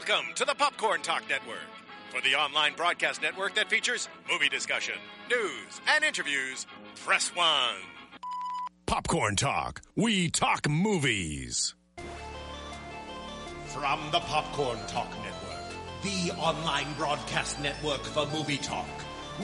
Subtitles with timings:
[0.00, 1.58] Welcome to the Popcorn Talk Network,
[2.08, 4.94] for the online broadcast network that features movie discussion,
[5.28, 6.66] news, and interviews.
[7.04, 7.74] Press one.
[8.86, 9.82] Popcorn Talk.
[9.96, 11.74] We talk movies.
[13.66, 18.88] From the Popcorn Talk Network, the online broadcast network for movie talk,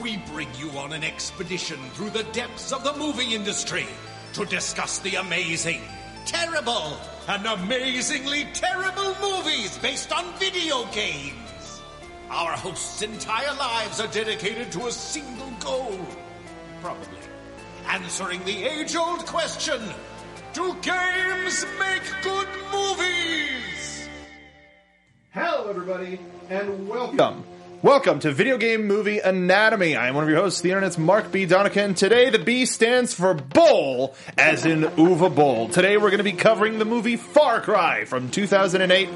[0.01, 3.85] we bring you on an expedition through the depths of the movie industry
[4.33, 5.81] to discuss the amazing,
[6.25, 6.97] terrible,
[7.27, 11.81] and amazingly terrible movies based on video games.
[12.29, 15.99] Our hosts' entire lives are dedicated to a single goal.
[16.81, 17.19] Probably.
[17.89, 19.81] Answering the age old question
[20.53, 24.09] Do games make good movies?
[25.31, 27.43] Hello, everybody, and welcome.
[27.83, 29.95] Welcome to Video Game Movie Anatomy.
[29.95, 31.45] I am one of your hosts, the internet's Mark B.
[31.45, 31.93] Donica.
[31.93, 35.69] Today, the B stands for Boll, as in Uwe Boll.
[35.69, 39.09] Today, we're going to be covering the movie Far Cry from 2008.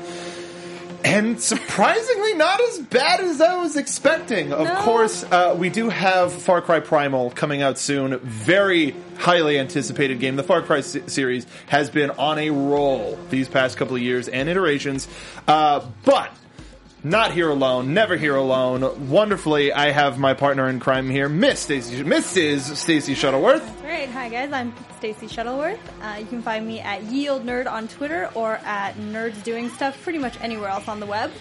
[1.03, 4.53] And surprisingly, not as bad as I was expecting.
[4.53, 4.75] Of No.
[4.75, 8.19] course, uh, we do have Far Cry Primal coming out soon.
[8.19, 10.35] Very highly anticipated game.
[10.35, 14.27] The Far Cry se- series has been on a roll these past couple of years
[14.27, 15.07] and iterations.
[15.47, 16.29] Uh, but
[17.03, 19.09] not here alone, never here alone.
[19.09, 22.75] Wonderfully, I have my partner in crime here, Miss Stacy, Mrs.
[22.75, 23.81] Stacy Shuttleworth.
[23.81, 24.09] Great.
[24.09, 24.51] Hi, guys.
[24.51, 25.79] I'm Stacy Shuttleworth.
[26.01, 30.01] Uh, you can find me at Yield Nerd on Twitter or at Nerds Doing Stuff
[30.03, 31.31] pretty much anywhere else on the web.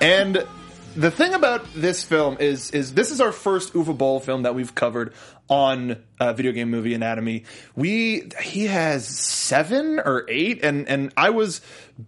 [0.00, 0.46] And
[0.94, 4.54] the thing about this film is, is this is our first Uwe Boll film that
[4.54, 5.14] we've covered
[5.48, 7.44] on uh, Video Game Movie Anatomy.
[7.74, 11.60] We he has seven or eight, and and I was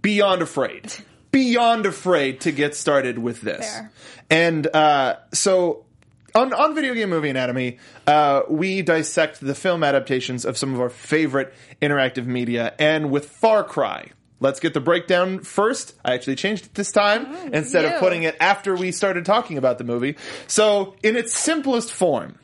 [0.03, 0.93] beyond afraid,
[1.35, 3.69] beyond afraid to get started with this.
[3.69, 3.91] Fair.
[4.31, 5.85] And uh, so
[6.33, 10.81] on, on Video Game Movie Anatomy, uh, we dissect the film adaptations of some of
[10.81, 14.11] our favorite interactive media, and with Far Cry.
[14.41, 15.95] Let's get the breakdown first.
[16.05, 19.79] I actually changed it this time instead of putting it after we started talking about
[19.79, 20.17] the movie.
[20.49, 22.39] So, in its simplest form,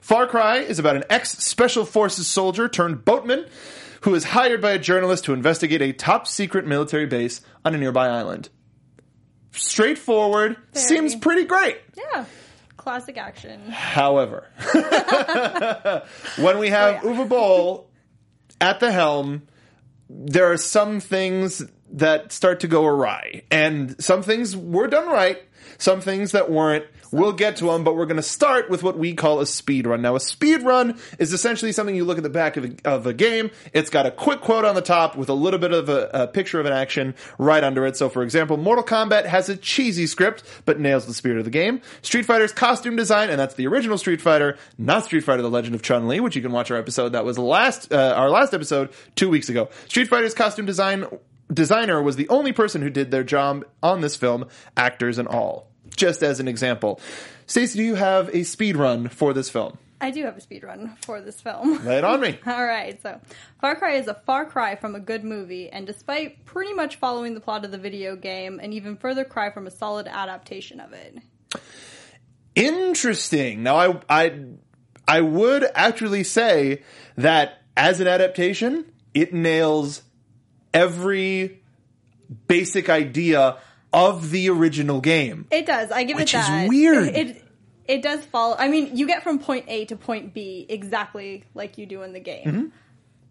[0.00, 3.46] Far Cry is about an ex Special Forces soldier turned boatman
[4.02, 7.78] who is hired by a journalist to investigate a top secret military base on a
[7.78, 8.48] nearby island.
[9.52, 10.84] Straightforward, Very.
[10.86, 11.78] seems pretty great.
[11.96, 12.24] Yeah.
[12.76, 13.70] Classic action.
[13.70, 14.46] However,
[16.38, 17.16] when we have Oh, yeah.
[17.24, 17.90] Uwe Boll
[18.60, 19.42] at the helm,
[20.08, 25.38] there are some things that start to go awry, and some things were done right,
[25.78, 26.84] some things that weren't.
[27.16, 29.86] We'll get to them, but we're going to start with what we call a speed
[29.86, 30.02] run.
[30.02, 33.06] Now, a speed run is essentially something you look at the back of a, of
[33.06, 33.50] a game.
[33.72, 36.26] It's got a quick quote on the top with a little bit of a, a
[36.26, 37.96] picture of an action right under it.
[37.96, 41.50] So, for example, Mortal Kombat has a cheesy script, but nails the spirit of the
[41.50, 41.80] game.
[42.02, 45.74] Street Fighter's costume design, and that's the original Street Fighter, not Street Fighter: The Legend
[45.74, 48.52] of Chun Li, which you can watch our episode that was last uh, our last
[48.52, 49.70] episode two weeks ago.
[49.88, 51.06] Street Fighter's costume design
[51.50, 54.46] designer was the only person who did their job on this film,
[54.76, 55.70] actors and all.
[55.96, 57.00] Just as an example,
[57.46, 59.78] Stacey, do you have a speed run for this film?
[60.00, 61.84] I do have a speed run for this film.
[61.84, 62.38] Lay it on me.
[62.46, 63.18] All right, so
[63.60, 67.34] Far Cry is a far cry from a good movie, and despite pretty much following
[67.34, 70.92] the plot of the video game, an even further cry from a solid adaptation of
[70.92, 71.16] it.
[72.54, 73.62] Interesting.
[73.62, 74.44] Now, I, I,
[75.08, 76.82] I would actually say
[77.16, 80.02] that as an adaptation, it nails
[80.74, 81.62] every
[82.48, 83.58] basic idea
[83.96, 85.46] of the original game.
[85.50, 85.90] It does.
[85.90, 86.34] I give it that.
[86.34, 87.16] Which it is weird.
[87.16, 87.42] It
[87.88, 88.54] it does follow.
[88.58, 92.12] I mean, you get from point A to point B exactly like you do in
[92.12, 92.44] the game.
[92.44, 92.66] Mm-hmm.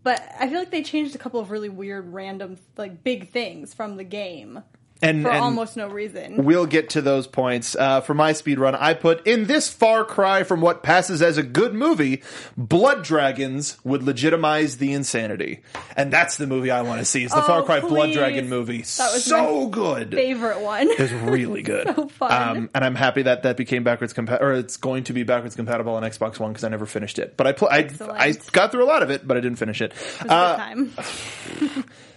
[0.03, 3.73] But I feel like they changed a couple of really weird, random, like big things
[3.73, 4.63] from the game
[5.05, 6.43] And, for and almost no reason.
[6.43, 7.75] We'll get to those points.
[7.75, 11.37] Uh, for my speed run, I put in this far cry from what passes as
[11.37, 12.23] a good movie,
[12.57, 15.61] Blood Dragons would legitimize the insanity.
[15.95, 17.23] And that's the movie I want to see.
[17.23, 18.13] Is the Oh, Far Cry Blood.
[18.13, 18.77] Dragon movie.
[18.81, 20.11] That was so good.
[20.13, 20.89] Favorite one.
[20.89, 21.85] It was really good.
[21.95, 22.31] So fun.
[22.57, 25.55] Um, and I'm happy that that became backwards compatible, or it's going to be backwards
[25.55, 27.37] compatible on Xbox One because I never finished it.
[27.37, 29.81] But I, pl- I, I got through a lot of it, but I didn't finish
[29.81, 29.93] it.
[30.21, 30.91] It Uh, time.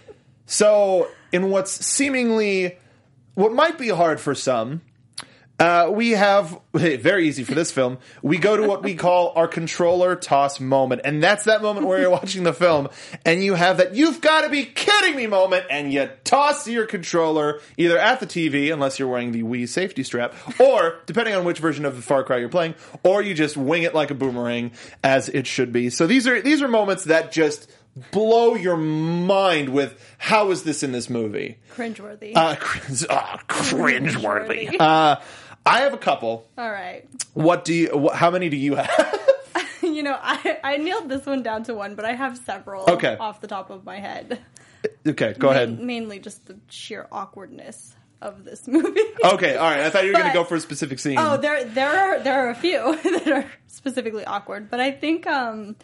[0.49, 2.79] So, in what's seemingly
[3.35, 4.81] what might be hard for some,
[5.59, 7.99] uh, we have very easy for this film.
[8.23, 12.01] We go to what we call our controller toss moment, and that's that moment where
[12.01, 12.87] you're watching the film
[13.25, 16.87] and you have that "you've got to be kidding me" moment, and you toss your
[16.87, 21.45] controller either at the TV, unless you're wearing the Wii safety strap, or depending on
[21.45, 22.73] which version of the Far Cry you're playing,
[23.03, 24.71] or you just wing it like a boomerang,
[25.03, 25.91] as it should be.
[25.91, 27.69] So these are these are moments that just
[28.11, 31.57] blow your mind with how is this in this movie?
[31.75, 32.33] Cringeworthy.
[32.35, 34.69] Uh, cr- ah, cringeworthy.
[34.69, 34.75] Cringeworthy.
[34.79, 35.19] Uh,
[35.65, 36.47] I have a couple.
[36.57, 37.05] All right.
[37.33, 37.97] What do you?
[37.97, 39.19] What, how many do you have?
[39.81, 43.17] You know, I, I nailed this one down to one, but I have several Okay.
[43.19, 44.39] off the top of my head.
[45.07, 45.79] okay, go Main- ahead.
[45.79, 48.99] Mainly just the sheer awkwardness of this movie.
[49.23, 49.81] Okay, all right.
[49.81, 51.17] I thought you were going to go for a specific scene.
[51.17, 55.25] Oh, there there are there are a few that are specifically awkward, but I think
[55.27, 55.75] um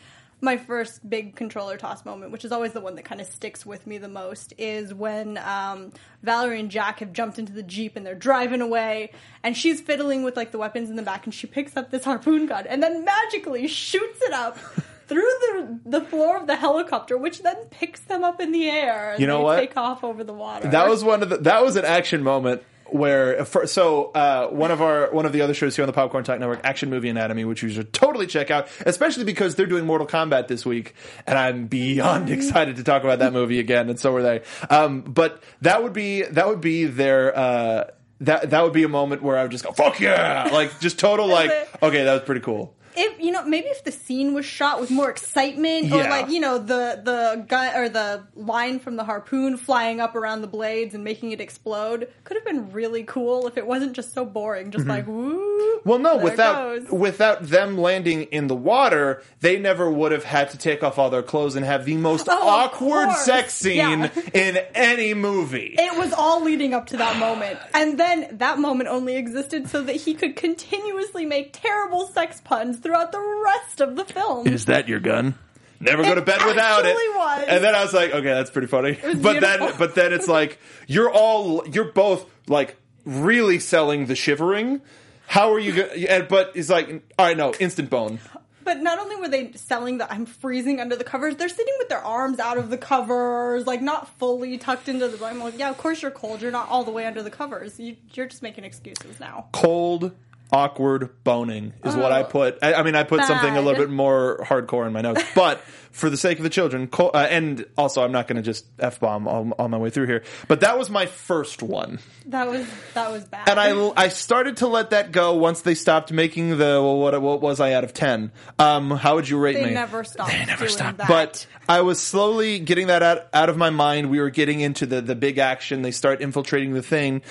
[0.42, 3.66] my first big controller toss moment, which is always the one that kind of sticks
[3.66, 5.92] with me the most, is when um,
[6.24, 9.12] Valerie and Jack have jumped into the jeep and they're driving away,
[9.44, 12.04] and she's fiddling with like the weapons in the back, and she picks up this
[12.04, 14.58] harpoon gun and then magically shoots it up.
[15.08, 19.12] Through the the floor of the helicopter, which then picks them up in the air,
[19.12, 19.60] and You know they what?
[19.60, 20.68] take off over the water.
[20.68, 21.38] That was one of the.
[21.38, 23.46] That was an action moment where.
[23.46, 26.24] For, so uh, one of our one of the other shows here on the Popcorn
[26.24, 29.86] Talk Network, Action Movie Anatomy, which you should totally check out, especially because they're doing
[29.86, 30.96] Mortal Kombat this week,
[31.28, 34.42] and I'm beyond excited to talk about that movie again, and so are they.
[34.70, 37.38] Um, but that would be that would be their.
[37.38, 37.84] Uh,
[38.22, 40.98] that that would be a moment where I would just go fuck yeah, like just
[40.98, 41.52] total like
[41.84, 42.74] okay, that was pretty cool.
[42.98, 46.10] If you know maybe if the scene was shot with more excitement or Yeah.
[46.10, 50.42] like you know the the gun or the line from the harpoon flying up around
[50.42, 54.14] the blades and making it explode could have been really cool if it wasn't just
[54.14, 55.90] so boring just like woo Mm-hmm.
[55.90, 56.92] Well, no, there it without goes.
[56.92, 61.10] without them landing in the water, they never would have had to take off all
[61.10, 62.44] their clothes and have the most Oh, of
[62.74, 63.22] awkward course.
[63.26, 64.10] sex scene Yeah.
[64.34, 65.76] in any movie.
[65.78, 69.82] it was all leading up to that moment and then that moment only existed so
[69.84, 74.66] that he could continuously make terrible sex puns throughout the rest of the film Is
[74.66, 75.34] that your gun?
[75.80, 76.90] Never go to bed without it.
[76.90, 77.46] actually was.
[77.48, 78.98] And then I was like, okay, that's pretty funny.
[79.04, 84.16] was But then, but then it's like you're all you're both like really selling the
[84.16, 84.82] shivering.
[85.28, 85.74] How are you?
[85.74, 86.88] Go- and but it's like,
[87.20, 88.20] all right, no, instant bone.
[88.64, 91.90] But not only were they selling the I'm freezing under the covers, they're sitting with
[91.90, 95.24] their arms out of the covers, like not fully tucked into the.
[95.24, 96.42] I'm like, yeah, of course you're cold.
[96.42, 97.80] You're not all the way under the covers.
[97.80, 99.48] You, you're just making excuses now.
[99.52, 100.14] cold,
[100.52, 102.26] awkward boning is what I Oh.
[102.26, 102.60] put.
[102.62, 105.60] I, I mean, I put something a little bit more hardcore in my notes, but
[105.92, 108.66] for the sake of the children, co- uh, and also I'm not going to just
[108.80, 110.24] f bomb all, all my way through here.
[110.48, 113.48] But that was my first one, That was that was bad.
[113.50, 117.22] and I I started to let that go once they stopped making the well, what
[117.22, 118.32] what was I out of ten?
[118.60, 119.72] Um, how would you rate they me?
[119.74, 120.32] never stopped.
[120.32, 120.98] They never doing stopped.
[121.00, 121.08] That.
[121.08, 124.10] But I was slowly getting that out, out of my mind.
[124.10, 125.82] We were getting into the, the big action.
[125.82, 127.22] They start infiltrating the thing.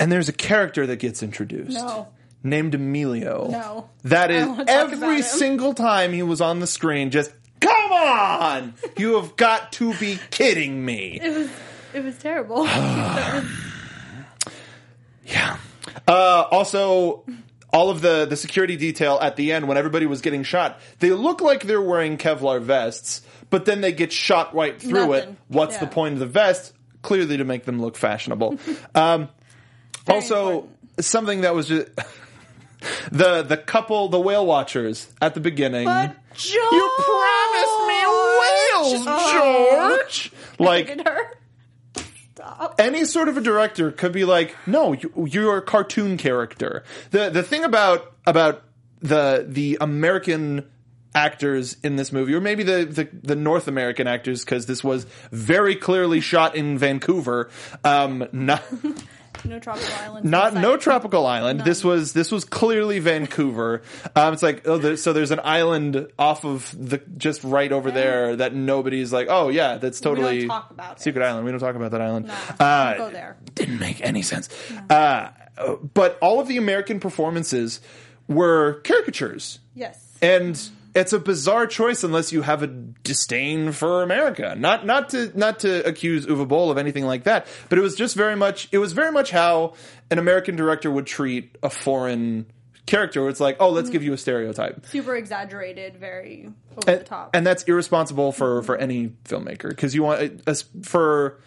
[0.00, 1.72] And there's a character that gets introduced.
[1.76, 2.08] No.
[2.42, 3.48] Named Emilio.
[3.50, 3.90] No.
[4.04, 7.32] That is don't wanna talk about every single time he was on the screen, just,
[7.60, 8.74] come on!
[8.96, 11.18] you have got to be kidding me.
[11.22, 11.50] it was
[11.94, 12.66] it was terrible.
[15.26, 15.58] Yeah.
[16.06, 17.24] Uh, also,
[17.70, 21.10] all of the, the security detail at the end when everybody was getting shot, they
[21.10, 25.28] look like they're wearing Kevlar vests, but then they get shot right through it.
[25.48, 25.80] What's Yeah.
[25.80, 26.72] the point of the vest?
[27.02, 28.58] Clearly to make them look fashionable.
[28.94, 29.28] um,
[30.08, 31.04] Very also, important.
[31.04, 31.88] something that was just.
[33.10, 35.86] The the couple, the whale watchers at the beginning.
[35.86, 39.98] but George, you promised me whales, Oh.
[39.98, 40.32] George.
[40.60, 41.32] Like her.
[42.34, 42.76] Stop.
[42.78, 46.84] any sort of a director could be like, no, you, you're a cartoon character.
[47.10, 48.62] The the thing about about
[49.00, 50.64] the the American
[51.16, 55.04] actors in this movie, or maybe the the, the North American actors, because this was
[55.32, 57.50] very clearly shot in Vancouver.
[57.82, 58.62] Um, not
[59.44, 60.24] No tropical island.
[60.26, 61.60] not no tropical island.
[61.60, 63.82] This was this was clearly Vancouver.
[64.16, 67.90] Um, it's like oh, there, so there's an island off of the just right over
[67.90, 71.02] there that nobody's like, oh yeah, that's totally talk about it.
[71.02, 71.44] secret island.
[71.44, 72.26] We don't talk about that island.
[72.26, 73.36] Nah, Uh, don't go there.
[73.54, 74.48] didn't make any sense.
[74.90, 75.30] Uh,
[75.94, 77.80] but all of the American performances
[78.28, 80.18] were caricatures, Yes.
[80.22, 80.60] and
[80.94, 84.54] it's a bizarre choice unless you have a disdain for America.
[84.56, 87.94] Not not to not to accuse Uwe Boll of anything like that, but it was
[87.94, 89.74] just very much it was very much how
[90.10, 92.46] an American director would treat a foreign
[92.86, 93.20] character.
[93.20, 93.92] Where it's like, oh, let's mm-hmm.
[93.92, 94.86] give you a stereotype.
[94.86, 97.30] Super exaggerated, very over And, the top.
[97.34, 101.40] and that's irresponsible for for any filmmaker because you want uh, as for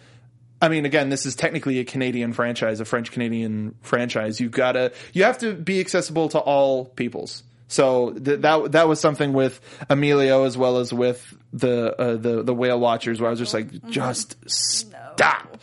[0.62, 4.40] I mean, again, this is technically a Canadian franchise, a French Canadian franchise.
[4.40, 7.42] You've got to, you have to be accessible to all peoples.
[7.72, 12.42] So th- that that was something with Emilio as well as with the uh, the
[12.42, 15.56] the whale watchers, where I was just like, just stop.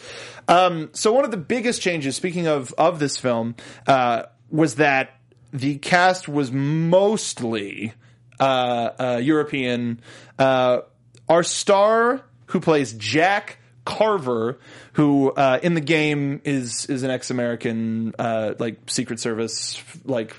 [0.48, 3.54] Um, so one of the biggest changes, speaking of of this film,
[3.86, 5.20] uh, was that
[5.54, 7.94] the cast was mostly
[8.40, 10.02] uh, uh, European.
[10.40, 10.80] Uh,
[11.28, 13.59] our star, who plays Jack
[13.90, 14.60] Carver,
[14.94, 20.38] who uh, in the game is is an ex-American, uh, like Secret Service, like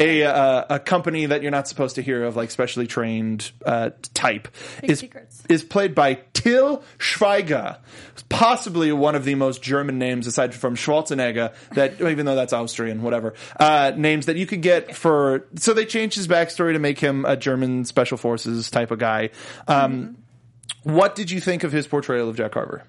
[0.00, 3.90] a uh, a company that you're not supposed to hear of, like specially trained uh,
[4.12, 4.48] type,
[4.80, 5.40] Big is secrets.
[5.48, 7.78] is played by Till Schweiger,
[8.28, 11.54] possibly one of the most German names aside from Schwarzenegger.
[11.76, 15.46] That even though that's Austrian, whatever uh, names that you could get for.
[15.54, 19.30] So they changed his backstory to make him a German special forces type of guy.
[19.68, 20.16] Um,
[20.82, 22.84] What did you think of his portrayal of Jack Carver?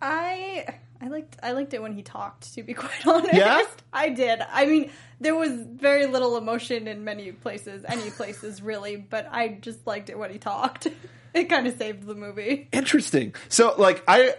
[0.00, 0.66] I
[1.00, 2.54] I liked I liked it when he talked.
[2.54, 3.62] To be quite honest, Yeah?
[3.92, 4.40] I did.
[4.50, 4.90] I mean,
[5.20, 10.10] there was very little emotion in many places, any places really, but I just liked
[10.10, 10.86] it when he talked.
[11.34, 12.68] It kind of saved the movie.
[12.72, 13.34] Interesting.
[13.50, 14.32] So, like, I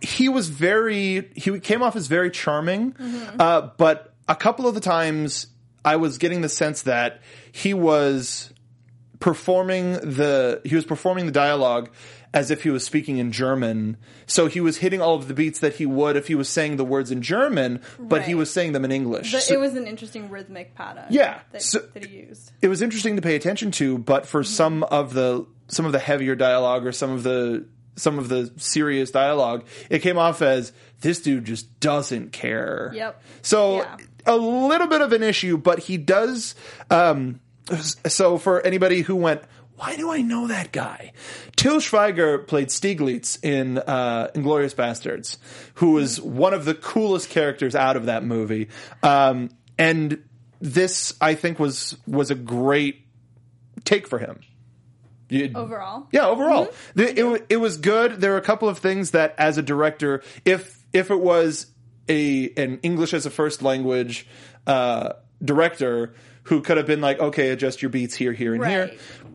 [0.00, 3.36] he was very he came off as very charming, Mm-hmm.
[3.40, 5.46] uh, but a couple of the times
[5.84, 8.52] I was getting the sense that he was
[9.20, 11.90] performing the he was performing the dialogue
[12.32, 13.96] as if he was speaking in German.
[14.26, 16.76] So he was hitting all of the beats that he would if he was saying
[16.76, 19.30] the words in German, but he was saying them in English.
[19.32, 21.04] But So- it was an interesting rhythmic pattern.
[21.10, 22.50] Yeah, that, so- that he used.
[22.60, 25.98] it was interesting to pay attention to, but for some of the some of the
[25.98, 27.64] heavier dialogue or some of the
[27.96, 32.90] some of the serious dialogue, it came off as this dude just doesn't care.
[32.94, 33.22] Yep.
[33.42, 33.96] So Yeah.
[34.26, 36.56] a little bit of an issue, but he does.
[36.90, 37.38] Um,
[38.06, 39.42] so for anybody who went,
[39.76, 41.12] why do I know that guy?
[41.56, 45.38] Till Schweiger played Stiglitz in uh, Inglourious Basterds,
[45.74, 48.68] who was one of the coolest characters out of that movie.
[49.02, 50.22] Um, and
[50.60, 53.04] this, I think, was was a great
[53.84, 54.40] take for him.
[55.28, 58.20] You- Overall, yeah, overall, The- it it was good.
[58.20, 61.66] There were a couple of things that, as a director, if if it was
[62.08, 64.26] a an English as a first language
[64.68, 68.92] uh, director who could have been like, okay, adjust your beats here, here, and here,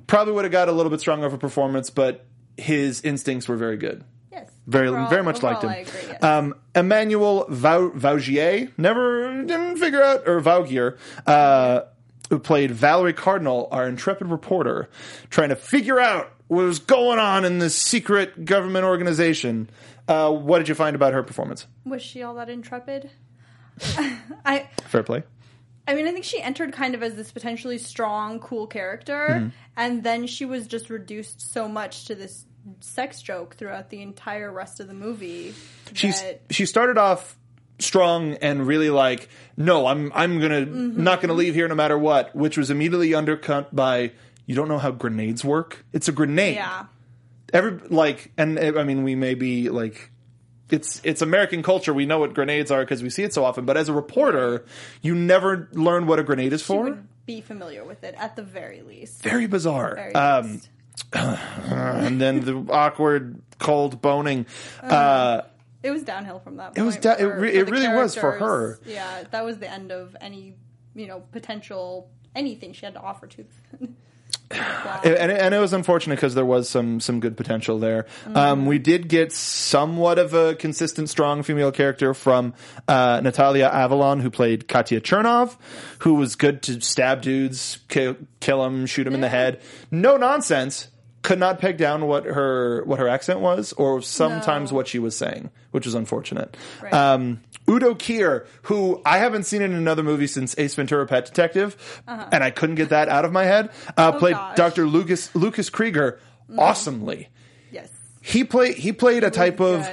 [0.07, 1.89] probably would have got a little bit stronger of a performance.
[1.89, 2.25] But
[2.57, 4.03] his instincts were very good.
[4.31, 5.69] yes, Very, Overall- very much liked him.
[5.69, 6.23] I agree, yes.
[6.23, 11.81] Um, Emmanuelle Vau- Vaugier, never didn't figure out, or Vaugier, uh,
[12.29, 14.89] who played Valerie Cardinal, our intrepid reporter,
[15.29, 19.69] trying to figure out what was going on in this secret government organization.
[20.07, 21.65] Uh, what did you find about her performance?
[21.85, 23.09] was she all that intrepid?
[24.45, 25.23] I Fair play.
[25.89, 29.47] I mean, I think she entered kind of as this potentially strong, cool character, Mm-hmm.
[29.75, 32.45] and then she was just reduced so much to this
[32.81, 35.53] sex joke throughout the entire rest of the movie.
[35.93, 37.35] She's that- she started off
[37.79, 41.01] strong and really like, no, I'm I'm gonna Mm-hmm.
[41.03, 44.11] not gonna leave here no matter what, which was immediately undercut by
[44.45, 45.85] you don't know how grenades work.
[45.93, 46.55] It's a grenade.
[46.55, 46.85] yeah,
[47.53, 50.11] every like and i mean we may be like
[50.71, 53.65] it's it's american culture we know what grenades are because we see it so often
[53.65, 54.65] but as a reporter
[55.01, 58.81] you never learn what a grenade is for be familiar with it at the very
[58.81, 59.21] least.
[59.23, 60.61] very bizarre Very um
[61.13, 64.45] and then the awkward cold boning
[64.83, 65.41] uh
[65.81, 66.77] It was downhill from that.
[66.77, 68.79] It was point da- it for- re- for it really was for her.
[68.85, 70.55] Yeah, that was the end of any
[70.93, 73.45] you know potential anything she had to offer to.
[74.51, 78.07] And, and it was unfortunate because there was some some good potential there.
[78.33, 82.53] Um, we did get somewhat of a consistent, strong female character from
[82.87, 85.55] uh, Natalia Avelon, who played Katya Chernov,
[85.99, 89.61] who was good to stab dudes, kill, kill them, shoot them in the head.
[89.91, 90.87] No nonsense.
[91.21, 94.77] Could not peg down what her what her accent was, or sometimes No.
[94.77, 96.55] what she was saying, which was unfortunate.
[96.81, 96.93] Right.
[96.93, 102.01] Um, Udo Kier, who I haven't seen in another movie since Ace Ventura: Pet Detective,
[102.07, 103.69] and I couldn't get that out of my head.
[103.97, 104.43] Uh, played Uh-huh.
[104.45, 104.57] Oh, gosh.
[104.57, 104.85] Dr.
[104.87, 106.19] Lucas Lucas Krieger
[106.57, 107.27] awesomely.
[107.71, 107.89] yes.
[108.21, 109.85] He played he played a type of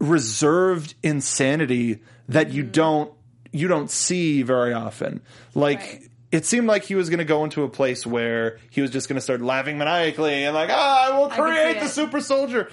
[0.00, 2.56] reserved insanity that Mm-hmm.
[2.56, 3.12] you don't
[3.52, 5.20] you don't see very often.
[5.54, 6.08] Like Right.
[6.34, 9.08] It seemed like he was going to go into a place where he was just
[9.08, 12.68] going to start laughing maniacally and like, ah, I will create the super soldier.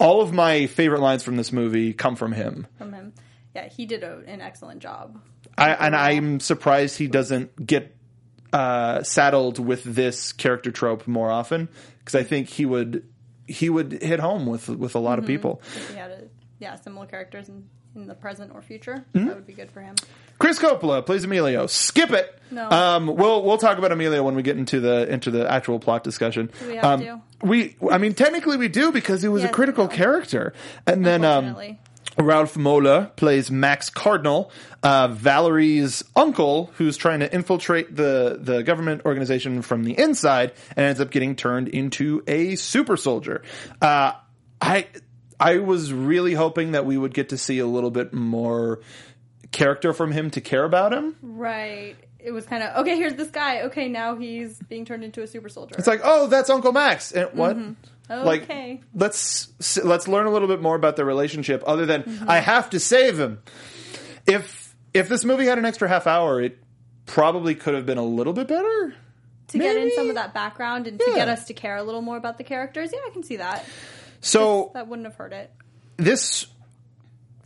[0.00, 2.66] All of my favorite lines from this movie come from him.
[2.76, 3.12] From him,
[3.54, 5.20] yeah, he did a, an excellent job.
[5.56, 7.96] I, and I'm surprised he doesn't get
[8.52, 11.68] uh, saddled with this character trope more often
[12.00, 13.08] because I think he would
[13.46, 15.62] he would hit home with with a lot of people.
[15.76, 16.22] If he had a,
[16.58, 19.26] yeah similar characters in, in the present or future, Mm-hmm.
[19.26, 19.94] that would be good for him.
[20.38, 21.66] Chris Coppola plays Emilio.
[21.66, 22.38] Skip it.
[22.50, 22.68] No.
[22.70, 26.04] Um, we'll we'll talk about Emilio when we get into the into the actual plot
[26.04, 26.50] discussion.
[26.60, 27.20] Do we have um, to?
[27.42, 30.52] We I mean technically we do because he was a critical character.
[30.86, 31.56] And then um,
[32.18, 34.50] Ralf Moeller plays Max Cardinal,
[34.82, 40.86] uh, Valerie's uncle, who's trying to infiltrate the, the government organization from the inside and
[40.86, 43.42] ends up getting turned into a super soldier.
[43.82, 44.12] Uh,
[44.62, 44.86] I,
[45.38, 48.80] I was really hoping that we would get to see a little bit more
[49.52, 51.16] character from him to care about him.
[51.22, 51.96] right?
[52.18, 52.96] It was kind of okay.
[52.96, 53.62] Here's this guy.
[53.62, 55.76] Okay, now he's being turned into a super soldier.
[55.78, 57.12] It's like, oh, that's Uncle Max.
[57.12, 57.56] And what?
[58.08, 58.80] Like, Okay.
[58.94, 59.48] let's
[59.84, 61.62] let's learn a little bit more about their relationship.
[61.66, 62.28] Other than Mm-hmm.
[62.28, 63.40] I have to save him.
[64.26, 66.58] If if this movie had an extra half hour, it
[67.04, 68.94] probably could have been a little bit better.
[69.48, 72.02] to get in some of that background and to get us to care a little
[72.02, 72.90] more about the characters.
[72.92, 73.64] Yeah, I can see that.
[74.26, 75.52] So That wouldn't have hurt it.
[75.96, 76.46] this.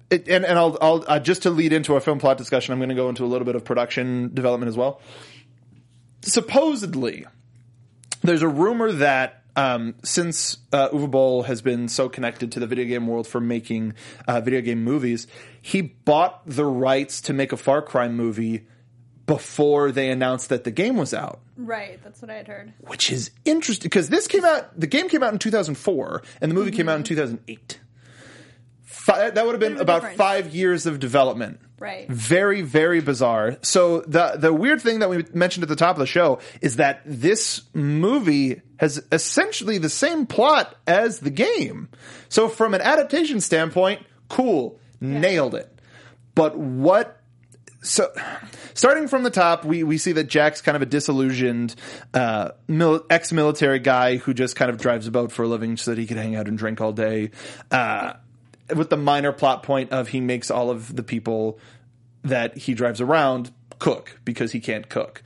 [0.09, 2.79] It, and and I'll, I'll uh, just to lead into our film plot discussion, I'm
[2.79, 5.01] going to go into a little bit of production development as well.
[6.23, 7.27] Supposedly,
[8.23, 12.67] there's a rumor that um, since uh, Uwe Boll has been so connected to the
[12.67, 13.95] video game world for making
[14.27, 15.27] uh, video game movies,
[15.61, 18.67] he bought the rights to make a Far Cry movie
[19.31, 22.73] before they announced that the game was out, Right, that's what I had heard.
[22.81, 24.79] which is interesting because this came out.
[24.79, 27.15] The game came out in 2004, and the movie came out in mm-hmm.
[27.15, 27.81] 2008.
[28.83, 30.19] Fi- that would have been Bit of a about difference.
[30.19, 31.61] five years of development.
[31.79, 32.09] Right.
[32.09, 33.57] Very, very bizarre.
[33.63, 36.77] So the the weird thing that we mentioned at the top of the show is
[36.77, 41.89] that this movie has essentially the same plot as the game.
[42.29, 45.81] So from an adaptation standpoint, cool, nailed it.
[46.35, 47.20] But what
[47.83, 48.13] so
[48.75, 51.75] starting from the top, we, we see that Jack's kind of a disillusioned
[52.15, 55.91] uh, mil- ex-military guy who just kind of drives a boat for a living so
[55.93, 57.31] that he can hang out and drink all day.
[57.71, 58.15] Uh,
[58.75, 61.59] with the minor plot point of he makes all of the people
[62.23, 65.23] that he drives around cook because he can't cook.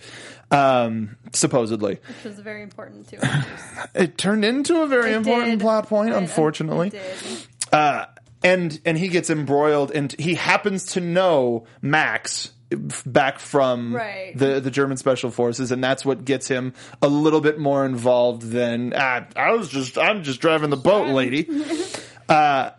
[0.50, 3.44] Um, supposedly, Which was very important to us.
[3.94, 5.60] it turned into a very It important did.
[5.60, 6.10] plot point.
[6.10, 7.72] It- unfortunately, it did.
[7.72, 8.06] uh,
[8.44, 12.52] and and he gets embroiled, and he happens to know Max
[13.06, 14.36] back from Right.
[14.36, 18.42] the the German special forces, and that's what gets him a little bit more involved
[18.42, 21.48] than ah, I was just I'm just driving the boat, lady.
[22.28, 22.70] uh,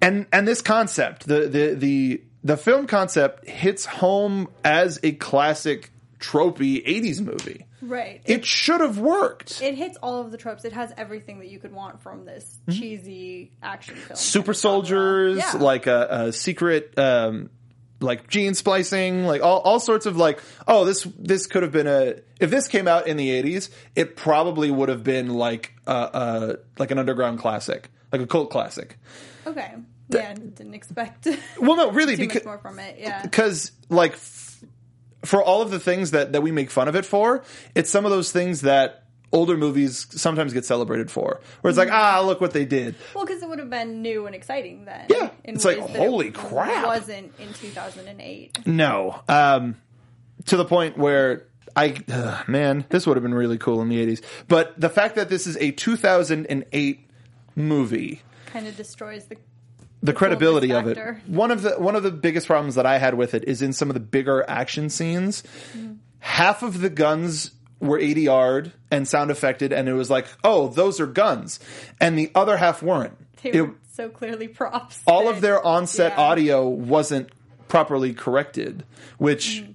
[0.00, 5.90] and and this concept, the the the the film concept hits home as a classic
[6.20, 7.66] tropey 80s movie.
[7.88, 8.20] Right.
[8.24, 9.60] It should have worked.
[9.62, 10.64] it hits all of the tropes.
[10.64, 14.04] It has everything that you could want from this cheesy action film.
[14.06, 14.14] Mm-hmm.
[14.16, 14.70] super kind of genre.
[14.84, 15.52] soldiers, Yeah.
[15.60, 17.50] like a, a secret, um,
[18.00, 21.86] like gene splicing, like all, all sorts of like, oh, this this could have been
[21.86, 25.92] a if this came out in the eighties, it probably would have been like a,
[25.92, 28.98] a like an underground classic, like a cult classic.
[29.46, 29.74] okay.
[30.10, 31.26] Yeah, didn't expect
[31.58, 32.96] Well, no, really, because more from it.
[32.98, 33.22] Yeah.
[33.22, 34.14] because like
[35.24, 37.42] for all of the things that that we make fun of it for,
[37.74, 39.00] it's some of those things that
[39.32, 42.18] older movies sometimes get celebrated for, where it's like, Mm-hmm.
[42.18, 42.94] ah, look what they did.
[43.14, 45.06] Well, because it would have been new and exciting then.
[45.10, 45.30] Yeah.
[45.42, 46.86] It's like, holy it crap.
[46.86, 48.64] Wasn't in 2008.
[48.66, 49.20] No.
[49.28, 49.74] Um,
[50.46, 54.06] to the point where I, ugh, man, this would have been really cool in the
[54.06, 54.22] 80s.
[54.46, 57.10] But the fact that this is a 2008
[57.56, 59.36] movie, Kind of destroys the.
[60.04, 60.98] The credibility of it.
[61.26, 63.72] One of the one of the biggest problems that I had with it is in
[63.72, 65.42] some of the bigger action scenes,
[66.20, 71.00] half of the guns were ADR'd and sound affected and it was like, "Oh, those
[71.00, 71.58] are guns."
[72.00, 73.16] And the other half weren't.
[73.42, 75.00] They It- were so clearly props.
[75.06, 76.22] all of their on-set yeah.
[76.22, 77.30] audio wasn't
[77.68, 78.84] properly corrected,
[79.18, 79.74] which mm.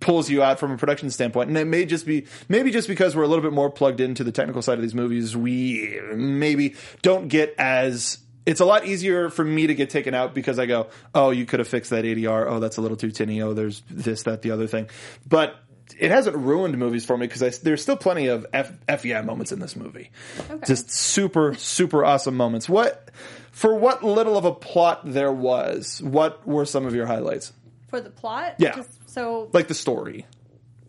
[0.00, 1.48] pulls you out from a production standpoint.
[1.48, 4.22] And it may just be maybe just because we're a little bit more plugged into
[4.22, 9.28] the technical side of these movies, we maybe don't get as it's a lot easier
[9.28, 12.04] for me to get taken out because I go, oh, you could have fixed that
[12.04, 12.46] ADR.
[12.48, 13.42] Oh, that's a little too tinny.
[13.42, 14.88] Oh, there's this, that, the other thing.
[15.28, 15.56] But
[15.98, 19.60] it hasn't ruined movies for me because there's still plenty of F, FEI moments in
[19.60, 20.10] this movie.
[20.66, 22.68] Just super, super awesome moments.
[22.68, 23.10] What,
[23.52, 27.52] for what little of a plot there was, what were some of your highlights?
[27.92, 28.54] for the plot.
[28.58, 28.74] Yeah.
[28.74, 30.26] Just, so Like the story.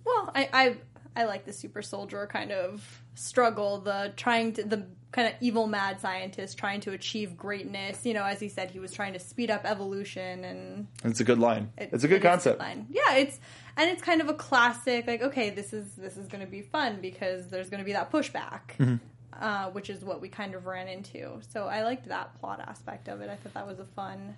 [0.06, 0.78] Well, I, I
[1.16, 5.68] I like the super soldier kind of struggle, the trying to the kind of evil
[5.68, 8.06] mad scientist trying to achieve greatness.
[8.06, 11.24] You know, as he said, he was trying to speed up evolution, and It's a
[11.24, 11.72] good line.
[11.78, 12.60] it- it's a good it concept.
[12.60, 12.88] line.
[12.90, 13.40] Yeah, it's
[13.78, 15.08] and it's kind of a classic.
[15.08, 17.94] Like, okay, this is this is going to be fun because there's going to be
[17.94, 18.76] that pushback.
[18.80, 18.96] Mm-hmm.
[19.40, 21.40] Uh, which is what we kind of ran into.
[21.52, 23.32] So I liked that plot aspect of it.
[23.32, 24.36] I thought that was a fun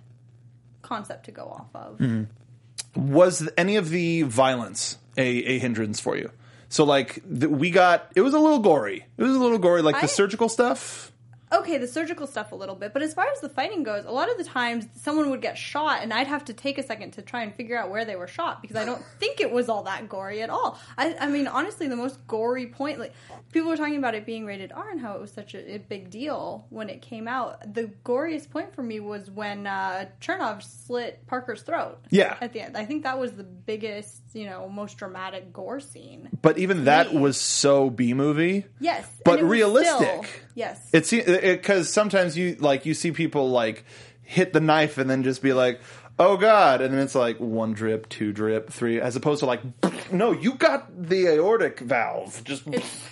[0.80, 1.98] concept to go off of.
[1.98, 3.12] Mm-hmm.
[3.12, 6.30] Was any of the violence a, a hindrance for you?
[6.68, 9.06] So like the, we got, it was a little gory.
[9.16, 11.12] It was a little gory, like I- the surgical stuff.
[11.52, 14.10] okay, the surgical stuff a little bit, but as far as the fighting goes, a
[14.10, 17.12] lot of the times someone would get shot, and I'd have to take a second
[17.12, 19.68] to try and figure out where they were shot because I don't think it was
[19.68, 20.76] all that gory at all.
[20.98, 23.12] I, I mean, honestly, the most gory point, like
[23.52, 25.78] people were talking about it being rated R and how it was such a, a
[25.78, 27.72] big deal when it came out.
[27.74, 32.04] The goriest point for me was when uh, Chernov slit Parker's throat.
[32.10, 32.36] Yeah.
[32.40, 36.28] at the end, I think that was the biggest, you know, most dramatic gore scene.
[36.42, 38.66] But even that was so B movie.
[38.80, 39.96] Yes, But it realistic.
[39.96, 43.84] still- yes, It's because sometimes you like you see people like
[44.22, 45.80] hit the knife and then just be like,
[46.18, 49.62] "Oh God!" and then it's like one drip, two drip, three, as opposed to like,
[50.12, 52.42] no, you got the aortic valve.
[52.44, 52.64] Just,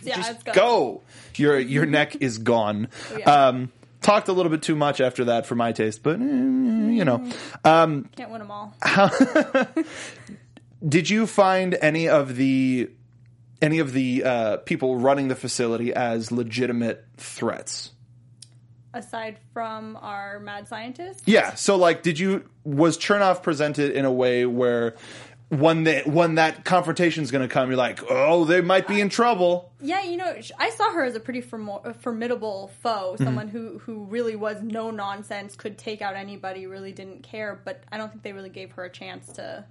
[0.02, 1.02] yeah, just go.
[1.36, 2.88] Your your neck is gone.
[3.18, 3.48] Yeah.
[3.48, 7.04] Um, talked a little bit too much after that for my taste, but eh, you
[7.04, 7.26] know.
[7.64, 8.74] Um, can't win them all.
[10.86, 12.90] did you find any of the
[13.62, 17.90] any of the uh, people running the facility as legitimate threats?
[18.94, 21.22] aside from our mad scientist.
[21.26, 21.54] Yeah.
[21.54, 24.94] So, like, did you was Chernov presented in a way where
[25.48, 29.08] when they when that confrontation's going to come, you're like, oh, they might be in
[29.08, 29.72] trouble.
[29.80, 31.44] Yeah, you know, I saw her as a pretty
[31.84, 36.92] a formidable foe, someone who who really was no nonsense, could take out anybody, really
[36.92, 37.60] didn't care.
[37.62, 39.64] But I don't think they really gave her a chance to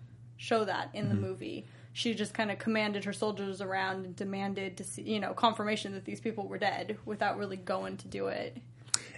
[0.43, 1.23] show that in the mm-hmm.
[1.23, 1.65] movie.
[1.93, 5.93] She just kind of commanded her soldiers around and demanded to see, you know, confirmation
[5.93, 8.57] that these people were dead without really going to do it.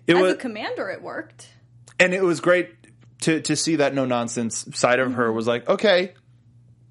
[0.06, 1.48] It As was, a commander, it worked.
[2.00, 2.70] and it was great
[3.22, 5.36] to to see that no nonsense side of her mm-hmm.
[5.36, 6.14] was like, okay,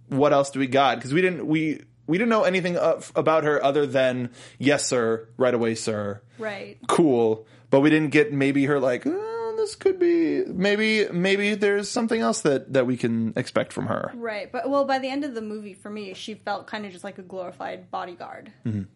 [0.08, 0.96] what else do we got?
[0.96, 5.28] Because we didn't we we didn't know anything of, about her other than yes, sir,
[5.36, 6.76] right away, sir, Right.
[6.88, 7.46] cool.
[7.70, 9.33] But we didn't get maybe her like, oh,
[9.64, 14.12] this could be maybe maybe there's something else that that we can expect from her.
[14.14, 16.92] Right, but well, by the end of the movie, for me, she felt kind of
[16.92, 18.52] just like a glorified bodyguard.
[18.64, 18.86] And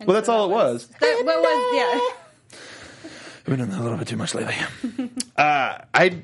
[0.00, 0.86] Well, that's so all that it was.
[0.86, 2.58] That, what was yeah.
[3.38, 4.56] I've been doing that a little bit too much lately.
[5.36, 6.22] uh, I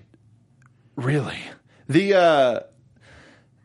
[0.97, 1.39] really
[1.87, 2.61] the uh,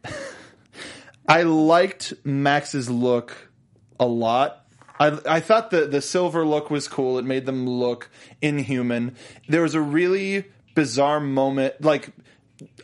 [1.28, 3.50] I liked Max's look
[3.98, 4.67] a lot.
[5.00, 7.18] I I thought the the silver look was cool.
[7.18, 8.10] It made them look
[8.42, 9.16] inhuman.
[9.48, 12.12] There was a really bizarre moment, like.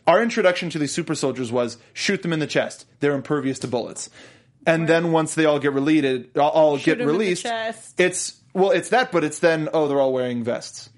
[0.06, 2.84] Our introduction to these super soldiers was shoot them in the chest.
[3.00, 4.10] They're impervious to bullets.
[4.66, 7.44] And then once they all get released, all, get released,
[7.98, 10.90] it's well, it's that, but it's then oh, they're all wearing vests.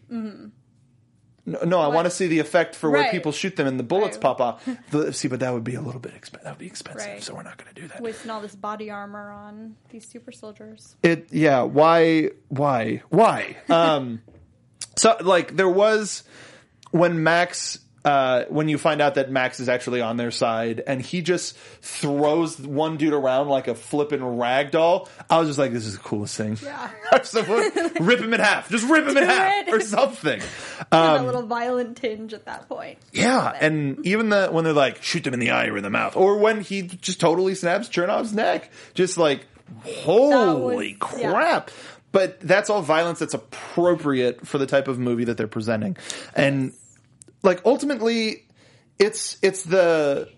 [1.49, 3.85] No, no, I want to see the effect for where people shoot them and the
[3.85, 4.23] bullets Right.
[4.23, 4.69] pop off.
[4.91, 6.43] The- see, but that would be a little bit expensive.
[6.45, 7.23] That would be expensive, Right.
[7.23, 8.01] so we're not going to do that.
[8.01, 10.97] wasting all this body armor on these super soldiers.
[11.05, 11.63] It, yeah.
[11.63, 12.31] Why?
[12.49, 13.03] Why?
[13.11, 13.57] Why?
[13.69, 14.23] Um,
[14.97, 16.25] so like there was
[16.91, 17.79] when Max.
[18.07, 21.57] Uh, when you find out that Max is actually on their side and he just
[21.83, 25.95] throws one dude around like a flippin' rag doll, I was just like, this is
[25.97, 26.57] the coolest thing.
[26.63, 26.89] Yeah.
[28.01, 28.69] Rip him in half.
[28.71, 30.41] Just rip him in Do half or something.
[30.93, 32.99] a little violent tinge at that point.
[33.13, 35.91] Yeah, and even the when they're like shoot them in the eye or in the
[35.91, 39.47] mouth, or when he just totally snaps Chernov's neck, just like
[39.83, 41.33] holy was- yeah.
[41.33, 41.71] crap.
[42.13, 45.97] But that's all violence that's appropriate for the type of movie that they're presenting,
[46.35, 46.73] and
[47.47, 48.47] like ultimately,
[48.99, 50.29] it's it's the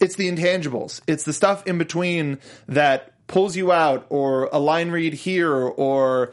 [0.00, 4.90] it's the intangibles, it's the stuff in between that pulls you out, or a line
[4.90, 6.32] read here, or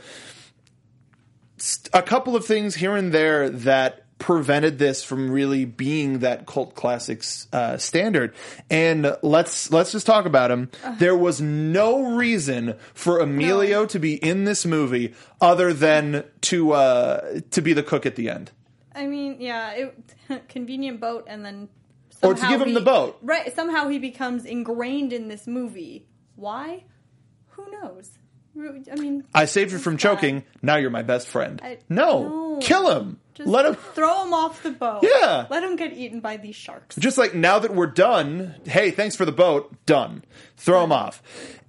[1.93, 6.76] a couple of things here and there that prevented this from really being that cult
[6.76, 8.34] classics uh, standard.
[8.69, 10.69] And let's let's just talk about him.
[10.98, 17.41] There was no reason for Emilio to be in this movie other than to uh,
[17.52, 18.52] to be the cook at the end.
[18.96, 21.70] I mean, yeah, it, convenient boat, and then
[22.22, 23.18] Or to give him he- the boat.
[23.22, 26.06] Right, somehow he becomes ingrained in this movie.
[26.36, 26.84] Why?
[27.52, 28.12] Who knows?
[28.56, 30.44] I mean, I saved you from choking.
[30.62, 31.60] Now you're my best friend.
[31.64, 32.60] I- no, no.
[32.62, 33.20] kill him.
[33.34, 33.74] Just Let him.
[33.74, 35.00] throw him off the boat.
[35.02, 35.48] Yeah.
[35.50, 36.96] let him get eaten by these sharks.
[36.98, 40.24] Just like now that we're done, hey, thanks for the boat, done.
[40.56, 41.24] Throw him off.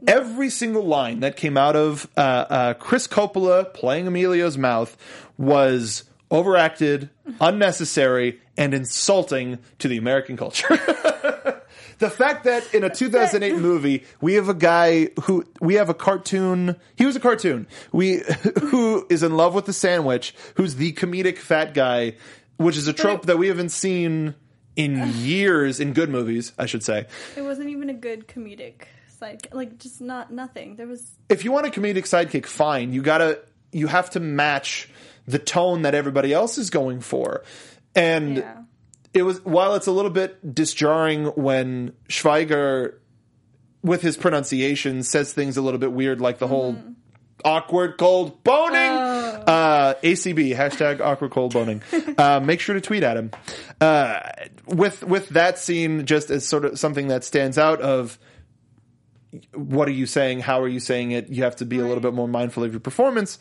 [0.07, 4.95] Every single line that came out of uh, uh, Chris Coppola playing Emilio's mouth
[5.39, 10.69] was overacted, unnecessary, and insulting to the American culture.
[11.99, 15.95] the fact that in a 2008 movie we have a guy who we have a
[15.95, 18.21] cartoon he was a cartoon we
[18.63, 22.15] who is in love with the sandwich who's the comedic fat guy
[22.57, 24.35] which is a trope that we haven't seen
[24.75, 28.87] in years in good movies i should say It wasn't even a good comedic
[29.21, 30.77] sidekick like just not nothing.
[30.77, 33.41] There was if you want a comedic sidekick fine you gotta
[33.73, 34.89] you have to match
[35.27, 37.43] the tone that everybody else is going for.
[37.95, 38.63] And yeah.
[39.13, 42.97] it was while it's a little bit disjarring when Schweiger
[43.83, 46.77] with his pronunciation says things a little bit weird like the whole
[47.45, 48.77] awkward cold boning.
[48.77, 51.83] Uh acb hashtag awkward cold boning.
[52.19, 53.31] Uh make sure to tweet at him.
[53.81, 54.21] Uh
[54.67, 58.19] with with that scene just as sort of something that stands out of
[59.53, 60.41] what are you saying?
[60.41, 61.29] How are you saying it?
[61.29, 63.39] You have to be a little bit more mindful of your performance.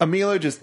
[0.00, 0.60] Emilio just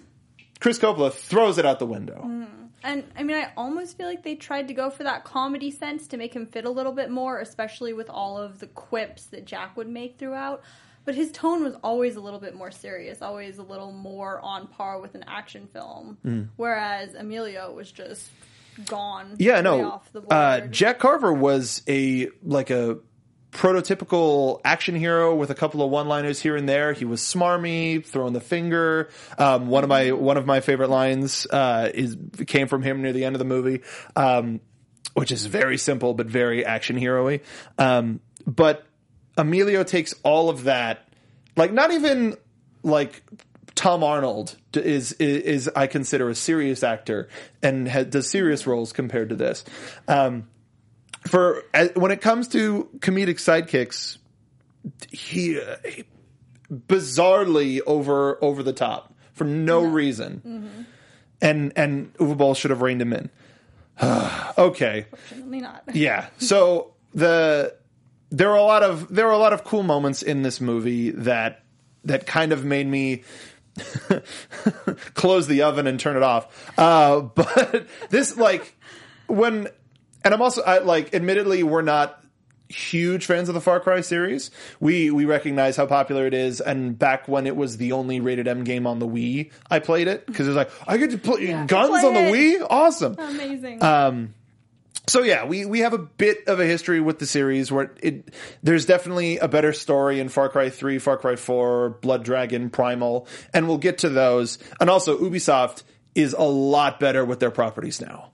[0.60, 2.48] chris coppola throws it out the window
[2.84, 6.08] And I mean, I almost feel like they tried to go for that comedy sense
[6.10, 9.46] to make him fit a little bit more, especially with all of the quips that
[9.46, 10.62] Jack would make throughout.
[11.04, 14.67] But his tone was always a little bit more serious, always a little more on
[14.67, 16.50] par with an action film.
[16.56, 18.30] Whereas Emilio was just
[18.86, 19.36] gone.
[19.39, 19.84] Yeah, no.
[19.91, 20.32] Off the board.
[20.32, 23.00] Uh, Jack Carver was a like a
[23.51, 26.93] prototypical action hero with a couple of one-liners here and there.
[26.93, 29.10] He was smarmy, throwing the finger.
[29.38, 33.13] Um, one of my one of my favorite lines uh, is came from him near
[33.13, 33.81] the end of the movie,
[34.15, 34.60] um,
[35.13, 37.39] which is very simple but very action hero-y.
[37.77, 38.86] Um, but
[39.38, 41.07] Emilio takes all of that,
[41.55, 42.36] like not even
[42.83, 43.23] like
[43.75, 47.29] Tom Arnold is, is is I consider a serious actor
[47.62, 49.63] and ha- does serious roles compared to this.
[50.07, 50.47] Um,
[51.27, 51.63] for
[51.95, 54.17] when it comes to comedic sidekicks,
[55.11, 56.05] he, he
[56.71, 60.87] bizarrely over over the top for no reason,
[61.41, 63.29] and and Uwe Boll should have reined him in.
[64.57, 65.83] okay, Definitely not.
[65.93, 66.27] yeah.
[66.37, 67.75] So the
[68.29, 71.11] there are a lot of there are a lot of cool moments in this movie
[71.11, 71.63] that
[72.03, 73.23] that kind of made me
[75.13, 76.73] close the oven and turn it off.
[76.77, 78.75] Uh, but this like
[79.27, 79.67] when
[80.27, 82.21] and I'm also I, like admittedly we're not
[82.69, 84.51] huge fans of the Far Cry series.
[84.81, 88.47] We we recognize how popular it is, and back when it was the only rated
[88.47, 91.17] M game on the Wii, I played it because it was like I get to
[91.17, 92.33] play guns play on the it.
[92.61, 92.67] Wii.
[92.69, 93.15] Awesome.
[93.17, 93.81] Amazing.
[93.81, 94.27] Uh,
[95.07, 98.33] So yeah, we we have a bit of a history with the series where it
[98.61, 103.25] there's definitely a better story in Far Cry 3, Far Cry 4, Blood Dragon, Primal,
[103.53, 104.57] and we'll get to those.
[104.81, 105.83] And also Ubisoft
[106.15, 108.31] is a lot better with their properties now.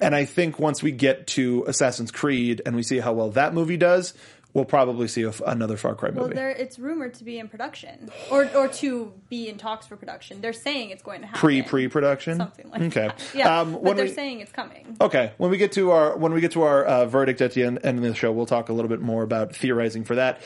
[0.00, 3.54] And I think once we get to Assassin's Creed and we see how well that
[3.54, 4.14] movie does,
[4.52, 6.34] we'll probably see f another Far Cry well, movie.
[6.36, 10.40] there it's rumored to be in production, or or to be in talks for production.
[10.40, 11.40] They're saying it's going to happen.
[11.40, 13.08] Pre pre production, something like okay.
[13.08, 13.24] that.
[13.34, 14.96] Yeah, Um, but they're we- saying it's coming.
[15.00, 17.62] Okay, when we get to our when we get to our uh, verdict at the
[17.64, 20.40] end, end of the show, we'll talk a little bit more about theorizing for that.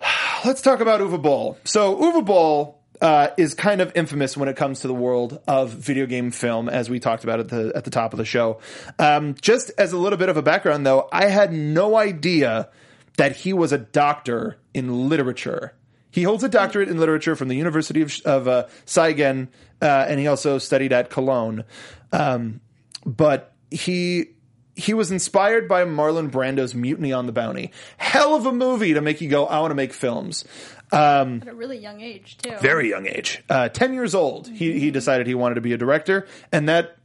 [0.44, 1.58] Let's talk about Uwe Boll.
[1.64, 5.70] So Uwe Boll uh, is kind of infamous when it comes to the world of
[5.70, 8.60] video game film, as we talked about at the at the top of the show.
[8.98, 12.68] Um, just as a little bit of a background, though, I had no idea
[13.16, 15.74] that he was a doctor in literature.
[16.10, 19.48] He holds a doctorate in literature from the University of, of uh, Siegen,
[19.82, 21.64] uh, and he also studied at Cologne.
[22.12, 22.60] Um,
[23.04, 24.30] but he
[24.78, 27.72] he was inspired by Marlon Brando's Mutiny on the Bounty.
[27.96, 30.44] Hell of a movie to make you go, I want to make films.
[30.92, 32.56] At a really young age too.
[32.60, 34.48] Very young age, uh, ten years old.
[34.48, 36.96] He he decided he wanted to be a director, and that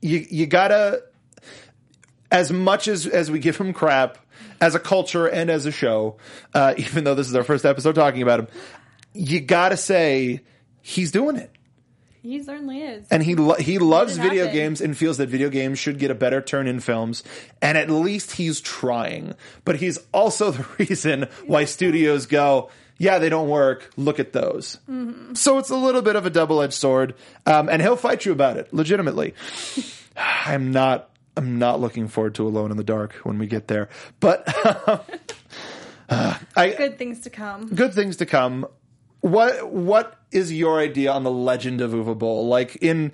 [0.00, 1.02] you you gotta
[2.30, 4.18] as much as as we give him crap
[4.60, 6.16] as a culture and as a show,
[6.54, 8.48] uh, even though this is our first episode talking about him,
[9.12, 10.40] you gotta say
[10.80, 11.50] he's doing it.
[12.22, 13.08] He certainly is.
[13.10, 14.54] and he lo- he loves video happen.
[14.54, 17.24] games and feels that video games should get a better turn in films
[17.60, 22.70] and at least he's trying but he's also the reason why studios go
[23.02, 25.34] yeah they don't work look at those Mm-hmm.
[25.34, 27.14] so it's a little bit of a double-edged sword
[27.46, 29.34] um, and he'll fight you about it legitimately
[30.46, 33.88] i'm not i'm not looking forward to alone in the dark when we get there
[34.20, 34.44] but
[36.10, 37.68] I, Good things to come.
[37.74, 38.66] good things to come.
[39.20, 42.48] What what is your idea on the legend of Uwe Boll?
[42.48, 43.12] Like in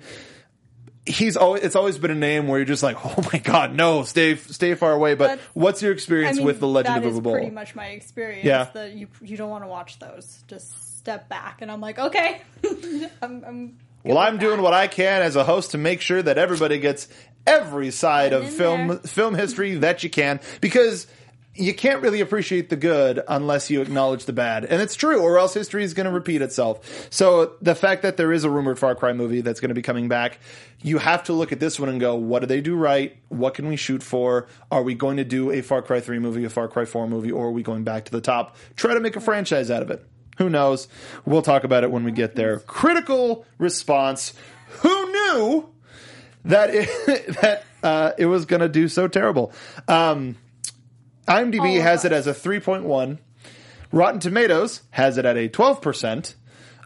[1.09, 4.03] he's always it's always been a name where you're just like, oh my god, no,
[4.03, 5.15] stay stay far away.
[5.15, 7.87] But That's- what's your I experience mean, with the legend of Uwe pretty much my
[7.87, 8.45] experience.
[8.45, 8.65] Yeah.
[8.73, 10.43] That you you don't want to watch those.
[10.47, 12.41] Just step back, and I'm like, okay,
[13.21, 13.43] I'm.
[13.43, 16.79] I'm Well, I'm doing what I can as a host to make sure that everybody
[16.79, 17.07] gets
[17.47, 18.97] every side of film there.
[18.99, 21.07] film history that you can because
[21.59, 24.63] you can't really appreciate the good unless you acknowledge the bad.
[24.63, 27.09] And it's true, or else history is going to repeat itself.
[27.11, 29.81] So the fact that there is a rumored Far Cry movie that's going to be
[29.81, 30.39] coming back,
[30.81, 33.17] you have to look at this one and go, what do they do right?
[33.27, 34.47] What can we shoot for?
[34.71, 37.31] Are we going to do a Far Cry 3 movie, a Far Cry 4 movie,
[37.31, 38.55] or are we going back to the top?
[38.77, 40.05] Try to make a franchise out of it.
[40.37, 40.87] Who knows?
[41.25, 42.59] We'll talk about it when we get there.
[42.59, 44.33] Critical response.
[44.81, 45.69] Who knew
[46.45, 49.51] that it, that uh, it was going to do so terrible?
[49.89, 50.37] Um,
[51.29, 53.19] IMDb of has it as a 3.1.
[53.91, 56.35] Rotten Tomatoes has it at a 12%.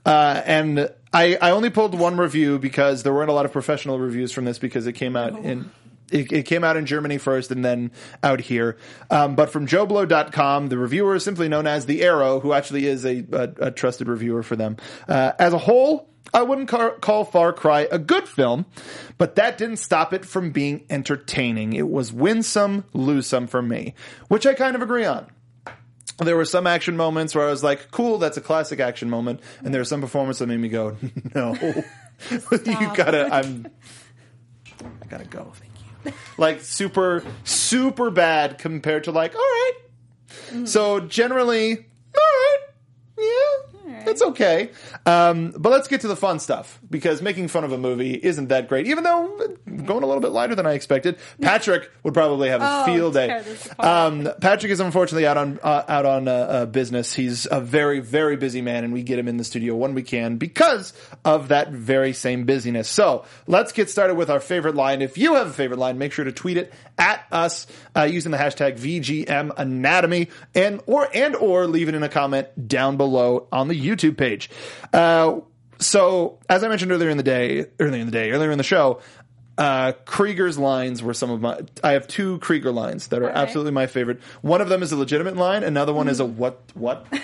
[0.05, 3.99] Uh, and I, I only pulled one review because there weren't a lot of professional
[3.99, 5.71] reviews from this because it came out in
[6.11, 8.77] it, it came out in Germany first and then out here.
[9.09, 13.05] Um, but from JoBlo.com, the reviewer is simply known as the Arrow, who actually is
[13.05, 14.77] a, a, a trusted reviewer for them.
[15.07, 18.65] Uh, as a whole, I wouldn't call, Far Cry a good film,
[19.17, 21.73] but that didn't stop it from being entertaining.
[21.73, 23.93] It was win some, lose some for me,
[24.29, 25.27] which I kind of agree on
[26.19, 29.41] there were some action moments where I was like, cool, that's a classic action moment.
[29.63, 30.97] And there were some performances that made me go,
[31.35, 31.55] no,
[32.31, 33.67] you gotta, I'm,
[35.01, 35.51] I gotta go.
[35.55, 35.71] Thank
[36.05, 36.13] you.
[36.37, 39.73] Like super, super bad compared to like, all right.
[40.49, 40.65] Mm-hmm.
[40.65, 41.85] So generally, all right.
[41.85, 41.92] Yeah,
[44.13, 44.69] it's okay.
[45.05, 48.47] Um, but let's get to the fun stuff because making fun of a movie isn't
[48.49, 49.37] that great, even though
[49.85, 51.17] going a little bit lighter than I expected.
[51.41, 53.27] Patrick would probably have a Oh, field day.
[53.27, 53.87] tear this apart.
[54.13, 57.13] Um, Patrick is unfortunately out on uh, out on uh, uh, business.
[57.13, 60.03] He's a very very busy man, and we get him in the studio when we
[60.03, 60.93] can because
[61.25, 62.87] of that very same busyness.
[62.87, 65.01] So let's get started with our favorite line.
[65.01, 68.31] If you have a favorite line, make sure to tweet it at us uh, using
[68.31, 73.47] the hashtag VGM Anatomy and or and or leave it in a comment down below
[73.51, 74.49] on the YouTube page.
[74.91, 75.39] Uh,
[75.79, 78.63] so as I mentioned earlier in the day, earlier in the day, earlier in the
[78.63, 78.99] show.
[79.55, 81.59] Uh, Krieger's lines were some of my.
[81.83, 83.39] I have two Krieger lines that are Okay.
[83.39, 84.19] absolutely my favorite.
[84.41, 85.63] One of them is a legitimate line.
[85.63, 87.05] Another one is a what what.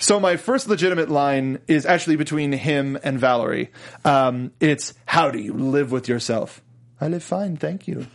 [0.00, 3.72] So my first legitimate line is actually between him and Valerie.
[4.04, 6.62] Um, it's "How do you live with yourself?"
[7.00, 8.06] I live fine, thank you.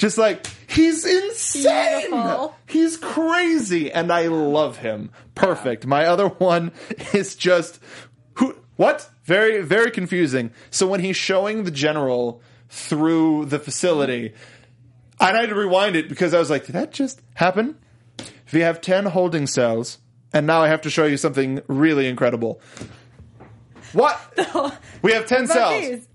[0.00, 2.08] Just like he's insane.
[2.08, 2.56] Beautiful.
[2.66, 5.10] He's crazy, and I love him.
[5.34, 5.84] Perfect.
[5.86, 6.72] My other one
[7.12, 7.78] is just
[8.36, 8.56] who?
[8.76, 9.10] What?
[9.24, 10.52] Very very confusing.
[10.70, 14.32] So when he's showing the general through the facility,
[15.20, 17.76] and I had to rewind it because I was like, did that just happen?
[18.46, 19.98] If you have 10 holding cells,
[20.32, 22.62] and now I have to show you something really incredible.
[23.92, 24.18] What?
[25.02, 26.06] we have 10 cells.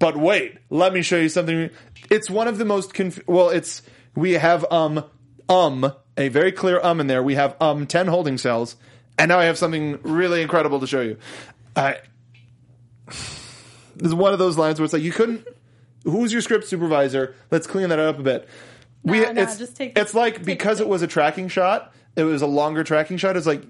[0.00, 1.70] But wait, let me show you something.
[2.10, 3.82] It's one of the most conf- well, it's
[4.14, 5.04] we have um
[5.48, 7.22] um a very clear um in there.
[7.22, 8.76] We have um 10 holding cells,
[9.18, 11.16] and now I have something really incredible to show you.
[11.76, 11.98] I
[13.96, 15.46] This is one of those lines where it's like you couldn't
[16.04, 17.34] who's your script supervisor?
[17.50, 18.48] Let's clean that up a bit.
[19.02, 21.92] We Nah, nah, it's just take- it's like take because it was a tracking shot,
[22.16, 23.36] it was a longer tracking shot.
[23.36, 23.62] It's like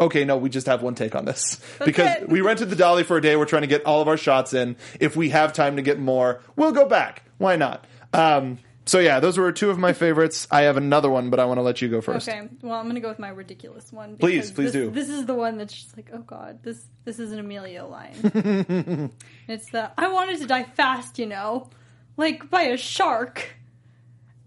[0.00, 2.28] okay, no, we just have one take on this because it.
[2.28, 3.36] we rented the dolly for a day.
[3.36, 4.76] We're trying to get all of our shots in.
[5.00, 7.22] If we have time to get more, we'll go back.
[7.38, 7.86] Why not?
[8.12, 8.58] Um,
[8.88, 10.48] so yeah, those were two of my favorites.
[10.50, 12.26] I have another one, but I want to let you go first.
[12.26, 14.16] Okay, well, I'm gonna go with my ridiculous one.
[14.16, 14.90] Please, please this, do.
[14.90, 19.12] This is the one that's just like, oh god, this this is an Emilio line.
[19.46, 21.68] it's the I wanted to die fast, you know,
[22.16, 23.56] like by a shark,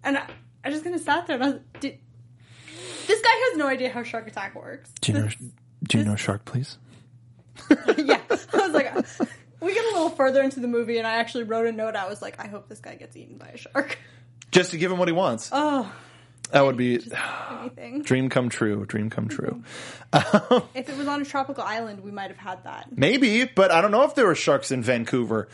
[0.04, 0.26] and I,
[0.64, 2.00] I just kind of sat there and I was, did,
[3.08, 4.92] this guy has no idea how shark attack works.
[5.02, 5.30] Do you know?
[5.84, 6.78] Do you know Shark, please?
[7.98, 8.94] yeah, I was like,
[9.60, 11.96] we get a little further into the movie, and I actually wrote a note.
[11.96, 13.98] I was like, I hope this guy gets eaten by a shark.
[14.52, 15.50] Just to give him what he wants.
[15.52, 15.92] Oh,
[16.52, 17.00] that would be
[17.62, 18.02] anything.
[18.04, 18.86] dream come true.
[18.86, 19.64] Dream come true.
[20.74, 22.88] If it was on a tropical island, we might have had that.
[22.96, 25.48] Maybe, but I don't know if there were sharks in Vancouver.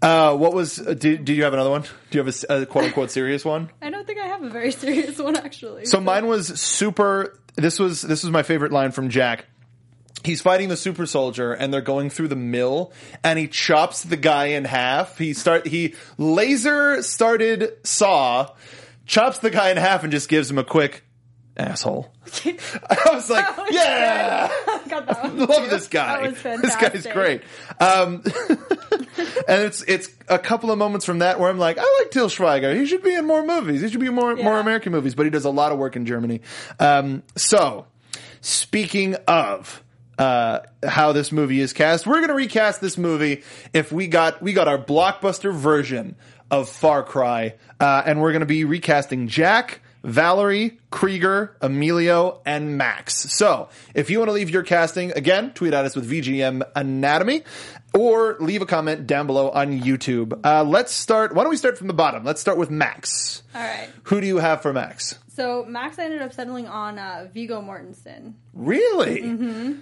[0.00, 0.78] Uh, what was?
[0.78, 1.82] Uh, do, do you have another one?
[1.82, 3.70] Do you have a s- a, quote unquote serious one?
[3.82, 5.86] I don't think I have a very serious one actually.
[5.86, 7.38] So mine was super.
[7.56, 9.46] This was this was my favorite line from Jack.
[10.24, 14.16] He's fighting the super soldier, and they're going through the mill, and he chops the
[14.16, 15.16] guy in half.
[15.18, 18.50] He start he laser started saw,
[19.08, 21.02] chops the guy in half, and just gives him a quick
[21.56, 22.12] asshole.
[22.44, 24.48] I was like, was yeah.
[24.88, 25.38] got that one.
[25.46, 26.30] love this guy.
[26.30, 27.42] This guy's great.
[27.80, 28.22] Um,
[29.48, 32.28] and it's it's a couple of moments from that where I'm like, I like Til
[32.28, 32.76] Schweiger.
[32.76, 33.80] He should be in more movies.
[33.80, 35.14] He should be in more more American movies.
[35.14, 36.42] But he does a lot of work in Germany.
[36.78, 37.86] Um, so,
[38.40, 39.82] speaking of.
[40.18, 42.04] Uh, how this movie is cast.
[42.04, 46.16] We're gonna recast this movie if we got we got our blockbuster version
[46.50, 53.14] of Far Cry, uh, and we're gonna be recasting Jack, Valerie, Krieger, Emilio, and Max.
[53.32, 57.42] So, if you want to leave your casting, again, tweet at us with VGM Anatomy
[57.94, 60.38] or leave a comment down below on YouTube.
[60.44, 61.34] Uh, let's start.
[61.34, 62.24] Why don't we start from the bottom?
[62.24, 63.42] Let's start with Max.
[63.54, 63.88] All right.
[64.04, 65.18] Who do you have for Max?
[65.28, 68.34] So Max ended up settling on uh, Viggo Mortensen.
[68.52, 69.22] Really?
[69.22, 69.72] Mm-hmm.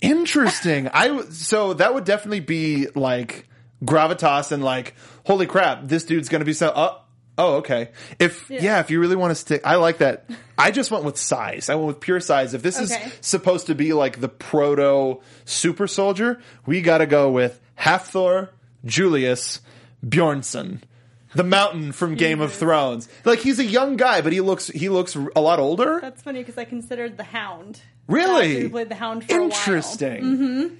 [0.00, 0.88] Interesting.
[0.88, 3.46] I so that would definitely be like
[3.84, 4.94] gravitas and like
[5.26, 6.98] holy crap, this dude's going to be so uh,
[7.38, 7.90] Oh, okay.
[8.18, 8.80] If yeah.
[8.80, 10.28] if you really want to stick, I like that.
[10.58, 11.70] I just went with size.
[11.70, 12.52] I went with pure size.
[12.52, 13.02] If this Okay.
[13.06, 18.50] is supposed to be like the proto super soldier, we got to go with Hafthor
[18.84, 19.60] Julius
[20.06, 20.80] Bjornsson,
[21.34, 23.08] the Mountain from Game of Thrones.
[23.24, 25.98] Like he's a young guy, but he looks he looks a lot older.
[26.02, 27.80] That's funny because I considered the Hound.
[28.06, 28.68] Really?
[28.68, 29.40] Played the Hound for.
[29.40, 30.22] Interesting.
[30.22, 30.74] Mm-hmm.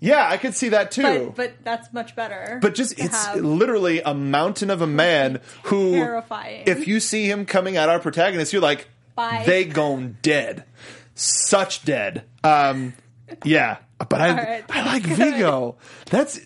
[0.00, 1.32] Yeah, I could see that too.
[1.34, 2.58] But, but that's much better.
[2.60, 6.64] But just it's literally a mountain of a man who Terrifying.
[6.66, 9.44] If you see him coming at our protagonist, you're like, Bye.
[9.46, 10.64] they gone dead,
[11.14, 12.24] such dead.
[12.42, 12.94] Um,
[13.44, 15.02] yeah, but I right, I like.
[15.06, 15.76] Viggo.
[16.06, 16.38] That's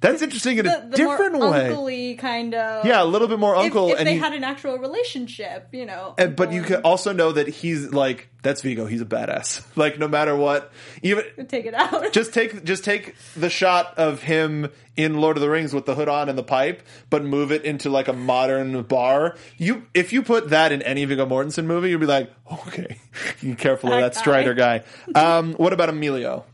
[0.00, 1.68] that's interesting in a the, the different more way.
[1.68, 2.84] uncle-y kind of.
[2.84, 5.86] Yeah, a little bit more uncle, if and they he- had an actual relationship, you
[5.86, 6.14] know.
[6.18, 8.86] and, but you can also know that he's like that's Viggo.
[8.86, 9.62] He's a badass.
[9.76, 12.12] Like no matter what, even take it out.
[12.12, 15.94] just take just take the shot of him in Lord of the Rings with the
[15.94, 19.36] hood on and the pipe, but move it into like a modern bar.
[19.58, 22.98] You if you put that in any Viggo Mortensen movie, you'd be like, okay,
[23.42, 24.82] you careful of That that Strider guy.
[25.14, 26.44] Um, what about Emilio?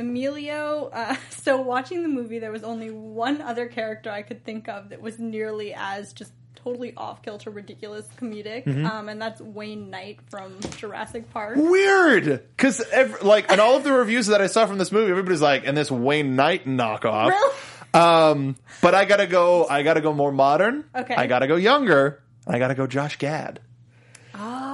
[0.00, 0.90] Emilio.
[0.92, 4.88] Uh, so watching the movie, there was only one other character I could think of
[4.88, 8.84] that was nearly as just totally off kilter, ridiculous, comedic, Mm-hmm.
[8.84, 11.56] um, and that's Wayne Knight from Jurassic Park.
[11.56, 12.24] Weird,
[12.56, 12.82] because
[13.22, 15.74] like in all of the reviews that I saw from this movie, everybody's like, and
[15.76, 17.28] this Wayne Knight knockoff.
[17.30, 17.54] Really?
[17.94, 19.66] Um, but I gotta go.
[19.68, 20.84] I gotta go more modern.
[20.94, 21.14] Okay.
[21.14, 22.22] I gotta go younger.
[22.46, 23.60] I gotta go Josh Gad.
[24.34, 24.69] Oh,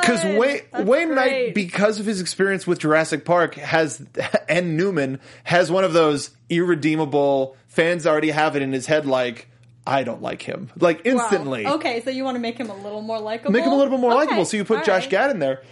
[0.00, 4.04] Because Wayne, That's Wayne Knight, because of his experience with Jurassic Park, has
[4.48, 9.48] and Newman has one of those irredeemable fans already have it in his head like,
[9.86, 10.70] I don't like him.
[10.78, 11.12] Like Wow.
[11.12, 11.66] instantly.
[11.66, 13.52] Okay, so you want to make him a little more likable.
[13.52, 14.44] Make him a little bit more Okay, likable.
[14.44, 15.10] So you put all Josh right.
[15.10, 15.62] Gad in there.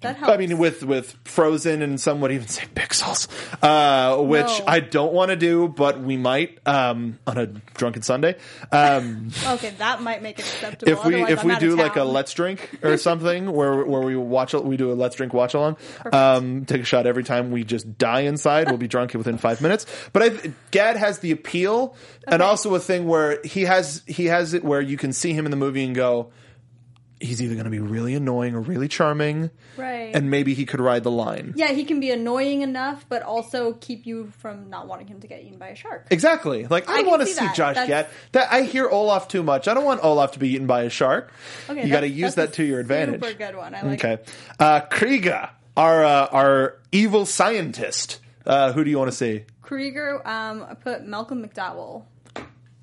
[0.00, 0.32] That helps.
[0.32, 3.26] I mean, with with Frozen and some would even say Pixels,
[3.62, 4.64] uh, which No.
[4.66, 8.36] I don't want to do, but we might um, on a drunken Sunday.
[8.70, 10.92] Um, okay, that might make it acceptable.
[10.92, 14.02] if we Otherwise, if I'm we do like a let's drink or something where where
[14.02, 15.76] we watch we do a let's drink watch along
[16.12, 19.60] um take a shot every time we just die inside we'll be drunk within five
[19.60, 21.94] minutes but I Gad has the appeal
[22.26, 25.44] and also a thing where he has he has it where you can see him
[25.44, 26.30] in the movie and go
[27.20, 30.14] he's either going to be really annoying or really charming right.
[30.14, 33.72] and maybe he could ride the line yeah, he can be annoying enough, but also
[33.74, 36.06] keep you from not wanting him to get eaten by a shark.
[36.10, 36.66] Exactly.
[36.66, 37.46] Like I, I don't want to see see.
[37.54, 38.06] Josh That's- Gad.
[38.32, 39.68] That I hear Olaf too much.
[39.68, 41.32] I don't want Olaf to be eaten by a shark.
[41.68, 43.22] Okay, you got to use that to your advantage.
[43.22, 43.74] Super good one.
[43.74, 44.04] I like.
[44.04, 44.22] Okay.
[44.58, 48.20] Uh, Krieger, our uh, our evil scientist.
[48.46, 49.44] Uh, who do you want to see?
[49.62, 50.26] Krieger.
[50.26, 52.04] Um, I put Malcolm McDowell.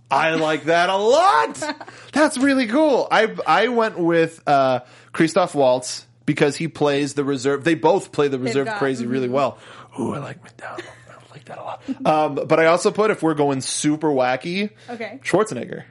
[0.09, 1.61] I like that a lot.
[2.13, 3.07] That's really cool.
[3.09, 4.81] I I went with uh,
[5.11, 7.63] Christoph Waltz because he plays the reserve.
[7.63, 9.31] They both play the reserve got- crazy really mhm.
[9.33, 9.57] well.
[9.99, 10.81] Ooh, I like McDowell.
[10.81, 11.81] I like that a lot.
[12.05, 15.19] Um, but I also put if we're going super wacky, Okay.
[15.23, 15.83] Schwarzenegger.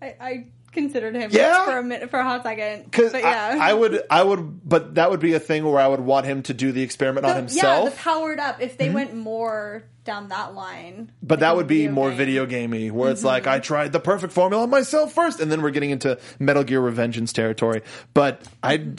[0.00, 0.46] I, I
[0.78, 1.64] considered him Yeah?
[1.64, 2.84] for a minute, for a hot second.
[2.84, 5.88] Because yeah, I, I would, I would, but that would be a thing where I
[5.88, 7.64] would want him to do the experiment on himself.
[7.76, 7.84] Mm-hmm.
[7.84, 8.60] Yeah, the powered up.
[8.60, 12.16] If they went more down that line, but that would be video more game.
[12.18, 13.52] video gamey, where it's like Mm-hmm.
[13.52, 17.32] I tried the perfect formula myself first, and then we're getting into Metal Gear Revengeance
[17.32, 17.82] territory.
[18.14, 18.92] But I,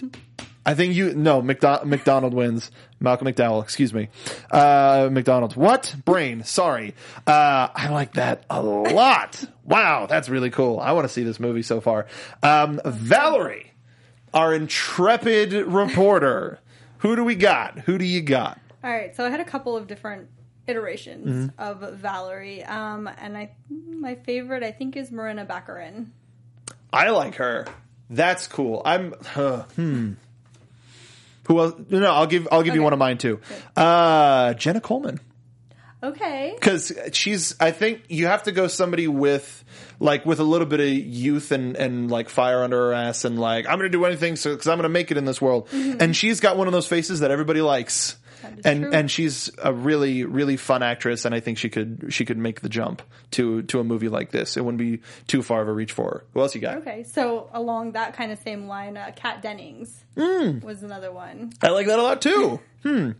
[0.69, 2.69] I think you no McDo- McDonald wins.
[2.99, 4.09] Malcolm McDowell, excuse me,
[4.51, 5.55] uh, McDonald.
[5.55, 6.43] What brain?
[6.43, 6.93] Sorry,
[7.25, 9.43] uh, I like that a lot.
[9.63, 10.79] Wow, that's really cool.
[10.79, 12.05] I want to see this movie so far.
[12.43, 13.71] Um, Valerie,
[14.33, 16.59] our intrepid reporter.
[16.99, 17.79] Who do we got?
[17.79, 18.59] Who do you got?
[18.83, 20.27] All right, so I had a couple of different
[20.67, 21.61] iterations Mm-hmm.
[21.61, 26.07] of Valerie, um, and I my favorite I think is Morena Baccarin.
[26.93, 27.65] I like her.
[28.09, 28.81] That's cool.
[28.85, 29.13] I'm.
[29.35, 30.13] Uh, hmm.
[31.49, 31.73] Who else?
[31.89, 32.47] No, no, I'll give.
[32.51, 33.41] I'll give you one of mine too.
[33.75, 35.19] Uh, Jenna Coleman,
[36.03, 37.55] Okay, because she's.
[37.59, 39.63] I think you have to go somebody with,
[39.99, 43.39] like, with a little bit of youth and and like fire under her ass, and
[43.39, 45.67] like I'm gonna do anything so because I'm gonna make it in this world.
[45.73, 48.15] And she's got one of those faces that everybody likes.
[48.63, 48.91] And true.
[48.93, 52.61] and she's a really really fun actress, and I think she could she could make
[52.61, 54.57] the jump to to a movie like this.
[54.57, 56.25] It wouldn't be too far of a reach for her.
[56.33, 56.77] Who else you got?
[56.79, 57.03] okay.
[57.03, 60.59] So along that kind of same line, uh, Kat Dennings Hmm.
[60.59, 61.53] was another one.
[61.61, 62.59] I like that a lot too.
[62.81, 63.11] Hmm.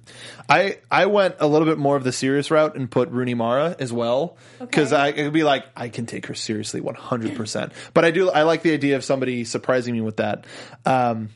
[0.48, 3.76] I I went a little bit more of the serious route and put Rooney Mara
[3.78, 5.02] as well because Okay.
[5.02, 7.74] I it could be like I can take her seriously one hundred percent.
[7.94, 10.46] But I do I like the idea of somebody surprising me with that.
[10.86, 11.28] Um,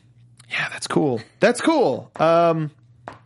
[0.49, 1.19] yeah, that's cool.
[1.41, 2.11] That's cool.
[2.15, 2.71] Um,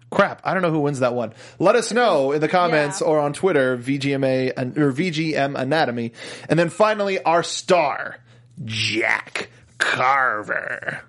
[0.09, 1.33] crap, I don't know who wins that one.
[1.59, 3.07] Let us know in the comments Yeah.
[3.07, 6.13] or on Twitter VGMA and or VGM Anatomy,
[6.49, 8.17] and then finally our star
[8.65, 11.01] Jack Carver.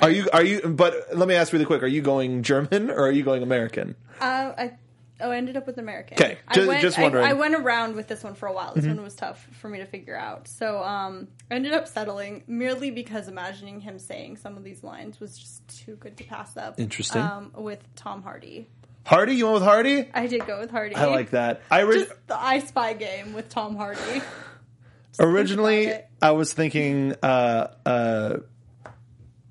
[0.00, 0.28] Are you?
[0.32, 0.60] Are you?
[0.68, 3.96] But let me ask really quick: Are you going German or are you going American?
[4.20, 4.72] Uh, I
[5.20, 6.16] oh, I ended up with American.
[6.16, 7.24] 'Kay, I went, just wondering.
[7.24, 7.36] Mm-hmm.
[7.36, 8.74] I, went around with this one for a while.
[8.74, 10.48] This one was tough for me to figure out.
[10.48, 15.20] So um, I ended up settling merely because imagining him saying some of these lines
[15.20, 16.78] was just too good to pass up.
[16.78, 17.22] Interesting.
[17.22, 18.68] Um, with Tom Hardy,
[19.08, 20.08] Hardy, you went with Hardy.
[20.12, 20.94] I did go with Hardy.
[20.94, 21.62] I like that.
[21.70, 24.20] I ori- Just the I Spy game with Tom Hardy.
[25.18, 25.94] originally.
[26.20, 28.36] I was thinking, uh, uh,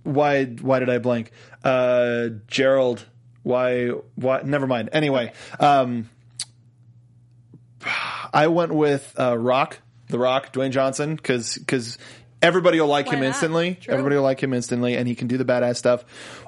[0.04, 0.46] why?
[0.46, 1.32] Why did I blank?
[1.64, 3.06] Uh, Gerald.
[3.48, 3.88] Why?
[4.16, 4.42] Why?
[4.44, 4.90] Never mind.
[4.92, 6.10] Anyway, um,
[8.34, 9.80] I went with uh, Rock,
[10.10, 11.98] The Rock, Dwayne Johnson, because
[12.42, 13.28] everybody will like Why him not?
[13.28, 13.76] instantly.
[13.76, 13.94] True.
[13.94, 16.04] Everybody will like him instantly, and he can do the badass stuff.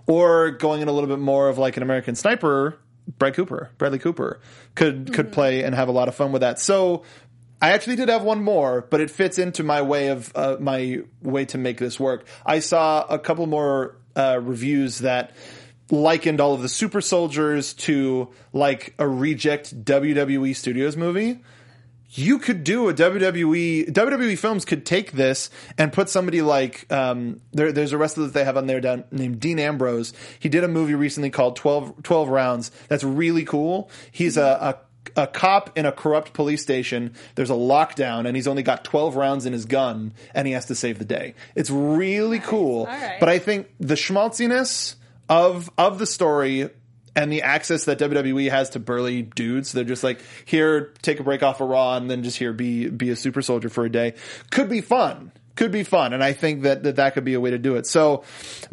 [0.08, 2.78] Or going in a little bit more of like an American Sniper,
[3.18, 4.40] Brad Cooper, Bradley Cooper
[4.76, 5.14] could Mm-hmm.
[5.14, 6.60] could play and have a lot of fun with that.
[6.60, 7.04] So.
[7.62, 11.02] I actually did have one more, but it fits into my way of uh, my
[11.22, 12.26] way to make this work.
[12.46, 15.32] I saw a couple more uh, reviews that
[15.92, 21.40] likened all of the super soldiers to like a reject WWE Studios movie.
[22.12, 27.42] You could do a WWE WWE Films could take this and put somebody like um,
[27.52, 30.14] there, there's a wrestler that they have on there down named Dean Ambrose.
[30.40, 32.72] He did a movie recently called 12, 12 Rounds.
[32.88, 33.92] That's really cool.
[34.12, 37.14] He's a, a a cop in a corrupt police station.
[37.36, 40.66] There's a lockdown, and he's only got 12 rounds in his gun, and he has
[40.68, 41.36] to save the day.
[41.56, 42.86] It's really cool.
[42.86, 43.18] right.
[43.20, 44.96] But I think the schmaltziness
[45.30, 46.70] of of the story
[47.16, 51.24] and the access that WWE has to burly dudes, they're just like here, take a
[51.24, 53.92] break off of Raw, and then just here be be a super soldier for a
[53.92, 54.16] day,
[54.52, 55.32] could be fun.
[55.56, 57.76] Could be fun, and I think that, that that could be a way to do
[57.76, 57.86] it.
[57.86, 58.24] So,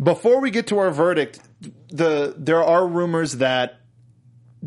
[0.00, 1.40] before we get to our verdict,
[1.88, 3.80] the there are rumors that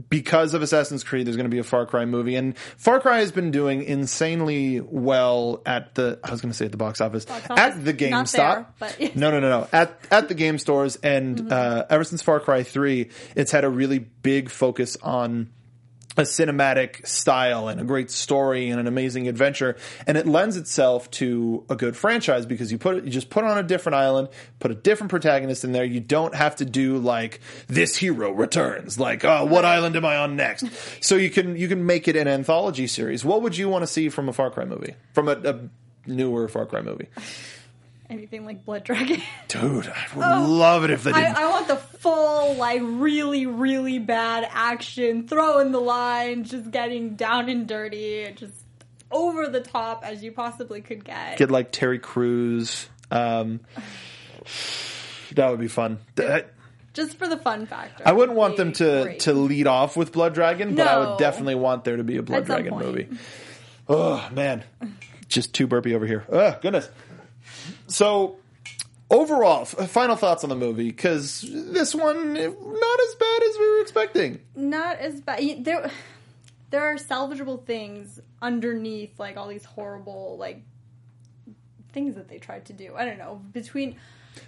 [0.10, 3.20] because of Assassin's Creed, there's going to be a Far Cry movie, and Far Cry
[3.20, 6.20] has been doing insanely well at the.
[6.24, 8.66] I was going to say at the box office, Box at the GameStop.
[8.80, 9.12] there.
[9.16, 9.68] No, no, no, no.
[9.74, 13.70] At at the game stores, and uh, ever since Far Cry Three, it's had a
[13.70, 15.50] really big focus on
[16.20, 19.78] a cinematic style and a great story and an amazing adventure.
[20.06, 23.46] And it lends itself to a good franchise because you put it you just put
[23.46, 25.86] it on a different island put a different protagonist in there.
[25.86, 29.00] You don't have to do like this hero returns.
[29.00, 30.66] Like oh what island am i on next?
[31.02, 33.24] So you can you can make it an anthology series.
[33.24, 34.96] What would you want to see from a far cry movie?
[35.14, 35.60] From a, a
[36.06, 37.08] newer far cry movie
[38.10, 39.22] Anything like Blood Dragon.
[39.48, 43.46] dude i would love it if they I, didn't I want the full, like, really,
[43.46, 48.54] really bad action, throwing the line, just getting down and dirty, just
[49.12, 51.38] over the top as you possibly could get.
[51.38, 52.88] get like terry Crews.
[53.12, 53.60] um
[55.36, 56.54] that would be fun That-
[56.94, 58.04] just for the fun factor.
[58.06, 59.20] I wouldn't want them to great.
[59.22, 62.24] to lead off with Blood Dragon, but I would definitely want there to be a
[62.24, 63.08] Blood Dragon movie.
[63.88, 64.64] Oh man,
[65.28, 66.26] just too burpy over here.
[66.30, 66.90] Oh goodness.
[67.90, 68.38] So
[69.10, 73.58] overall, f- final thoughts on the movie because this one eh, not as bad as
[73.58, 74.40] we were expecting.
[74.56, 75.66] not as bad.
[75.66, 75.92] There,
[76.70, 80.62] there are salvageable things underneath, like all these horrible, like
[81.92, 82.94] things that they tried to do.
[82.96, 83.96] I don't know between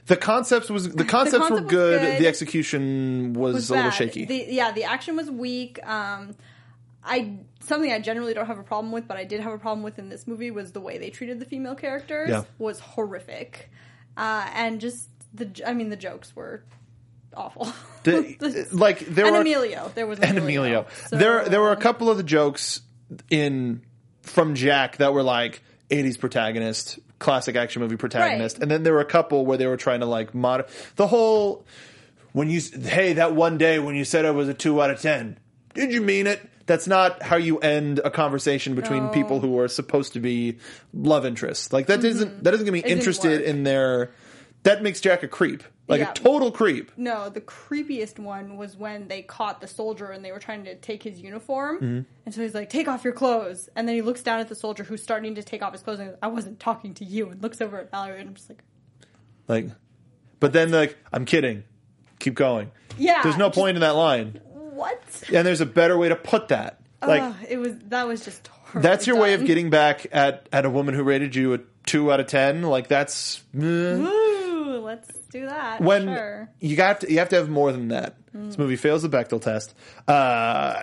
[0.06, 2.22] The concepts was the concepts were concept was good, good.
[2.22, 4.26] The execution was, was a little shaky.
[4.26, 5.80] The, yeah, the action was weak.
[5.86, 6.36] Um,
[7.04, 9.84] I something I generally don't have a problem with, but I did have a problem
[9.84, 12.44] with in this movie was the way they treated the female characters Yeah.
[12.60, 13.70] was horrific,
[14.18, 16.64] uh, and just the I mean the jokes were
[17.36, 17.72] awful.
[18.04, 20.82] The- like there and were Emilio, there was and Emilio.
[20.82, 20.88] Emilio.
[21.08, 22.82] So, there there were a uh, couple of the jokes
[23.30, 23.82] in
[24.22, 28.58] from Jack that were like 80s protagonist, classic action movie protagonist.
[28.58, 28.62] Right.
[28.64, 31.66] And then there were a couple where they were trying to like mod the whole
[32.34, 35.02] when you hey that one day when you said I was a 2 out of
[35.02, 35.38] 10.
[35.74, 36.42] Did you mean it?
[36.72, 39.10] That's not how you end a conversation between No.
[39.12, 40.58] people who are supposed to be
[40.94, 41.74] love interests.
[41.74, 42.88] Like that not that doesn't get me Mm-hmm.
[42.88, 44.12] It interested in their
[44.64, 45.64] that makes Jack a creep.
[45.90, 46.12] Like Yeah.
[46.12, 46.92] a total creep.
[46.96, 50.76] No, the creepiest one was when they caught the soldier and they were trying to
[50.76, 51.76] take his uniform.
[51.78, 52.02] Mm-hmm.
[52.26, 53.68] And so he's like, take off your clothes.
[53.76, 56.00] And then he looks down at the soldier who's starting to take off his clothes
[56.00, 57.30] and goes, I wasn't talking to you.
[57.30, 58.64] And looks over at Valerie and I'm just like,
[59.50, 59.68] Like,
[60.40, 61.64] but then like, I'm kidding.
[62.20, 62.72] Keep going.
[62.98, 63.24] yeah.
[63.24, 64.40] There's no just- point in that line,
[64.82, 65.24] What?
[65.34, 66.80] and there's a better way to put that.
[67.06, 69.48] Like, Ugh, it was, that was just horribly that's your way of done.
[69.48, 72.62] getting back at at a woman who rated you a two out of ten.
[72.64, 73.64] Like, that's eh.
[73.64, 75.82] Ooh, let's do that.
[75.82, 76.50] when sure.
[76.60, 78.16] you got to, you have to have more than that.
[78.34, 79.74] This movie fails the Bechdel test.
[80.08, 80.80] Uh,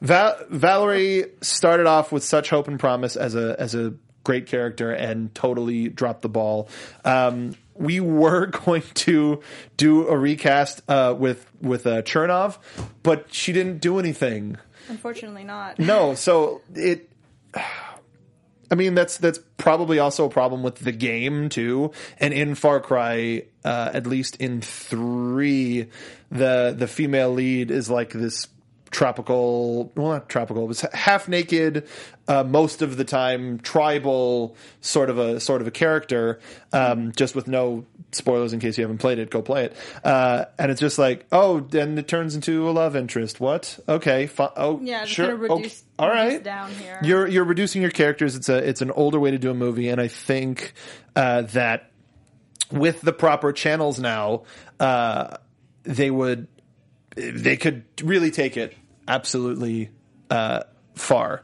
[0.00, 4.92] Val- Valerie started off with such hope and promise as a as a great character
[4.92, 6.68] and totally dropped the ball.
[7.04, 9.40] Um, we were going to
[9.76, 12.58] do a recast uh, with with uh, Chernov,
[13.02, 14.58] but she didn't do anything.
[14.88, 15.78] Unfortunately not.
[15.78, 17.08] No, so it.
[18.70, 21.92] I mean, that's that's probably also a problem with the game too.
[22.18, 25.88] And in Far Cry, uh, at least in three,
[26.30, 28.48] the the female lead is like this
[28.92, 31.88] tropical, well, not tropical, but half naked,
[32.28, 36.38] uh, most of the time tribal sort of a sort of a character,
[36.72, 39.30] um, just with no spoilers in case you haven't played it.
[39.30, 42.94] Go play it, uh, and it's just like, oh, then it turns into a love
[42.94, 43.40] interest.
[43.40, 43.80] What?
[43.88, 46.42] Okay, fi- oh, Yeah, sure, of okay, reduce, all reduce right.
[46.44, 47.00] down here.
[47.02, 48.36] You're you're reducing your characters.
[48.36, 50.74] It's a it's an older way to do a movie, and I think
[51.16, 51.90] uh, that
[52.70, 54.44] with the proper channels now,
[54.78, 55.38] uh,
[55.82, 56.46] they would
[57.16, 58.74] they could really take it
[59.08, 59.90] absolutely
[60.30, 60.62] uh,
[60.94, 61.42] far.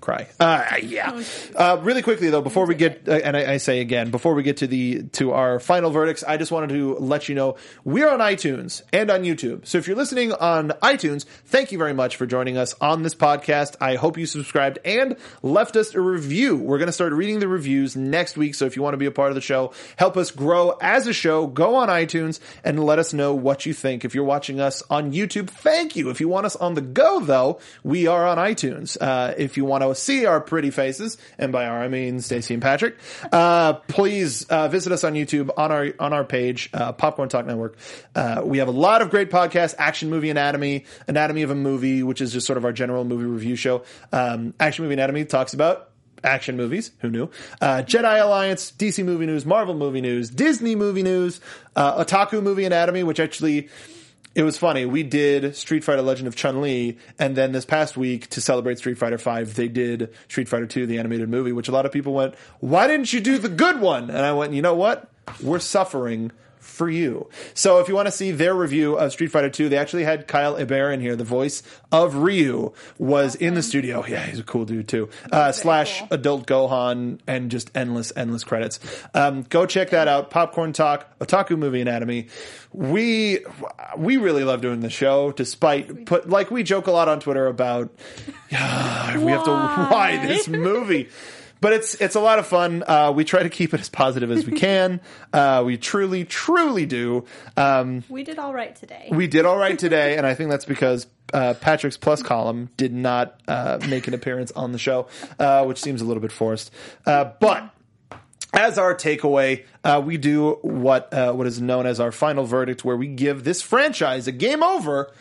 [0.00, 0.28] Cry.
[0.40, 1.22] Uh, yeah.
[1.54, 4.42] Uh, really quickly though, before we get, uh, and I, I say again, before we
[4.42, 8.08] get to the to our final verdicts, I just wanted to let you know we're
[8.08, 9.66] on iTunes and on YouTube.
[9.66, 13.14] So if you're listening on iTunes, thank you very much for joining us on this
[13.14, 13.76] podcast.
[13.80, 16.56] I hope you subscribed and left us a review.
[16.56, 18.54] We're going to start reading the reviews next week.
[18.54, 21.06] So if you want to be a part of the show, help us grow as
[21.08, 24.06] a show, go on iTunes and let us know what you think.
[24.06, 26.08] If you're watching us on YouTube, thank you.
[26.08, 28.96] If you want us on the go though, we are on iTunes.
[28.98, 32.54] Uh, if you want to see our pretty faces, and by our I mean Stacy
[32.54, 32.96] and Patrick,
[33.32, 37.46] uh, please uh, visit us on YouTube on our on our page, uh, Popcorn Talk
[37.46, 37.76] Network.
[38.14, 42.02] Uh, we have a lot of great podcasts: Action Movie Anatomy, Anatomy of a Movie,
[42.02, 43.82] which is just sort of our general movie review show.
[44.12, 45.90] Um, Action Movie Anatomy talks about
[46.24, 46.92] action movies.
[47.00, 47.30] Who knew?
[47.60, 51.40] Uh, Jedi Alliance, DC movie news, Marvel movie news, Disney movie news,
[51.76, 53.68] uh, Otaku movie anatomy, which actually,
[54.34, 54.86] it was funny.
[54.86, 58.78] We did Street Fighter Legend of Chun Li, and then this past week to celebrate
[58.78, 61.92] Street Fighter Five, they did Street Fighter Two, the animated movie, which a lot of
[61.92, 65.08] people went, "Why didn't you do the good one?" And I went, "You know what?
[65.42, 67.28] We're suffering." For you.
[67.54, 70.28] So if you want to see their review of Street Fighter 2, they actually had
[70.28, 71.16] Kyle Hebert in here.
[71.16, 74.04] The voice of Ryu was in the studio.
[74.06, 75.08] Yeah, he's a cool dude too.
[75.32, 76.08] Uh, slash cool.
[76.10, 78.78] adult Gohan and just endless, endless credits.
[79.14, 80.30] Um, go check that out.
[80.30, 82.28] Popcorn Talk, Otaku Movie Anatomy.
[82.72, 83.44] We
[83.96, 87.46] we really love doing the show, despite put like we joke a lot on Twitter
[87.46, 87.90] about
[88.50, 91.08] yeah, we have to why this movie.
[91.60, 92.82] But it's it's a lot of fun.
[92.86, 95.00] Uh, we try to keep it as positive as we can.
[95.32, 97.24] Uh, we truly, truly do.
[97.56, 99.08] Um, We did all right today.
[99.12, 102.92] we did all right today, and I think that's because uh, Patrick's plus column did
[102.94, 105.06] not uh, make an appearance on the show,
[105.38, 106.72] uh, which seems a little bit forced.
[107.06, 107.70] Uh, but
[108.52, 112.84] as our takeaway, uh, we do what uh, what is known as our final verdict,
[112.84, 115.12] where we give this franchise a game over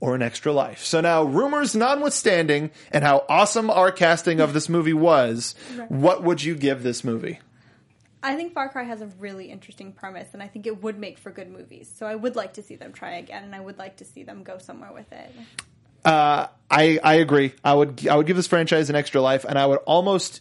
[0.00, 0.84] or an extra life.
[0.84, 5.54] So now, rumors notwithstanding, and how awesome our casting of this movie was,
[5.88, 7.38] what would you give this movie?
[8.22, 11.18] I think Far Cry has a really interesting premise, and I think it would make
[11.18, 11.90] for good movies.
[11.96, 14.24] So I would like to see them try again, and I would like to see
[14.24, 15.34] them go somewhere with it.
[16.04, 17.54] Uh, I I agree.
[17.64, 20.40] I would I would give this franchise an extra life, and I would almost.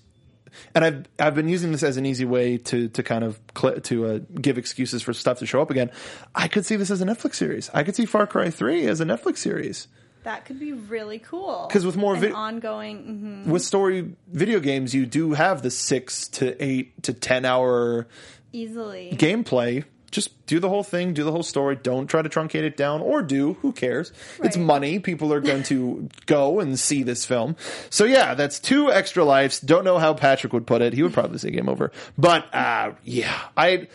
[0.76, 3.80] And I've I've been using this as an easy way to to kind of cl-
[3.82, 5.92] to uh, give excuses for stuff to show up again.
[6.36, 7.70] I could see this as a Netflix series.
[7.74, 9.88] I could see Far Cry Three as a Netflix series
[10.24, 11.66] That could be really cool.
[11.68, 13.52] Because with more vid- ongoing, mhm.
[13.52, 14.94] with story video games.
[14.94, 18.08] You do have the six to eight to ten hour
[18.52, 19.12] easily.
[19.14, 19.86] gameplay.
[20.10, 21.76] Just do the whole thing, do the whole story.
[21.76, 23.54] Don't try to truncate it down, or do.
[23.62, 24.12] Who cares?
[24.44, 25.00] It's money.
[25.00, 27.56] People are going to go and see this film.
[27.90, 29.60] So yeah, that's two extra lives.
[29.60, 30.94] Don't know how Patrick would put it.
[30.94, 31.92] He would probably say game over.
[32.18, 33.88] But uh, yeah, I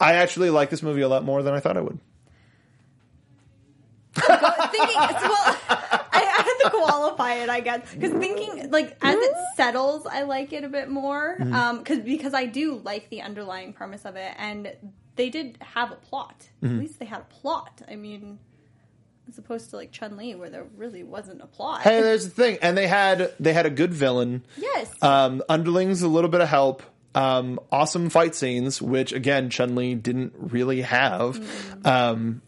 [0.00, 1.98] I actually like this movie a lot more than I thought I would.
[4.14, 5.58] thinking, well,
[6.12, 10.52] I, had to qualify it, I guess, because thinking like as it settles, I like
[10.52, 11.36] it a bit more.
[11.38, 11.54] Mm-hmm.
[11.54, 14.72] Um, because because I do like the underlying premise of it, and
[15.16, 16.48] they did have a plot.
[16.62, 16.74] Mm-hmm.
[16.74, 17.82] At least they had a plot.
[17.88, 18.38] I mean,
[19.28, 21.82] as opposed to like Chun Li, where there really wasn't a plot.
[21.82, 24.44] Hey, there's the thing, and they had they had a good villain.
[24.56, 26.82] yes, Um, underlings, a little bit of help.
[27.14, 31.38] Um, awesome fight scenes, which again Chun Li didn't really have.
[31.84, 32.40] Um,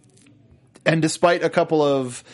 [0.87, 2.25] and despite a couple of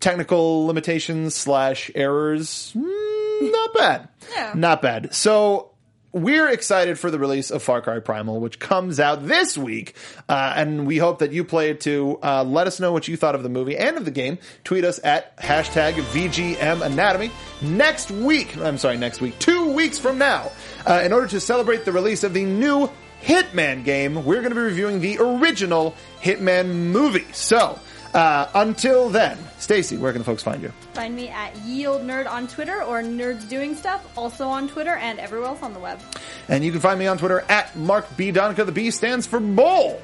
[0.00, 4.08] technical limitations slash errors, mm, not bad.
[4.34, 4.52] Yeah.
[4.56, 5.14] Not bad.
[5.14, 5.70] So
[6.12, 9.94] we're excited for the release of Far Cry Primal, which comes out this week,
[10.28, 12.18] uh, and we hope that you play it too.
[12.22, 14.38] Uh, let us know what you thought of the movie and of the game.
[14.64, 17.30] Tweet us at hashtag VGM Anatomy.
[17.60, 20.50] Next week, I'm sorry, next week, two weeks from now,
[20.88, 22.90] uh, in order to celebrate the release of the new
[23.22, 27.26] Hitman game, we're going to be reviewing the original Hitman movie.
[27.32, 27.78] So,
[28.18, 30.72] uh, until then, Stacy, where can the folks find you?
[30.92, 35.20] find me at Yield Nerd on Twitter or Nerds Doing Stuff, also on Twitter and
[35.20, 36.00] everywhere else on the web.
[36.48, 38.32] And you can find me on Twitter at Mark B.
[38.32, 38.64] Donica.
[38.64, 40.00] The B stands for Bull.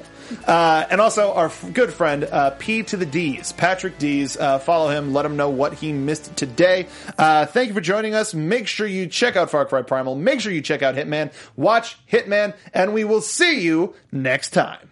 [0.47, 4.37] Uh, and also our f- good friend, uh, P to the D's, Patrick D's.
[4.37, 5.13] Uh, follow him.
[5.13, 6.87] Let him know what he missed today.
[7.17, 8.33] Uh, thank you for joining us.
[8.33, 10.15] Make sure you check out Far Cry Primal.
[10.15, 11.31] Make sure you check out Hitman.
[11.57, 12.55] Watch Hitman.
[12.73, 14.89] And we will see you next time.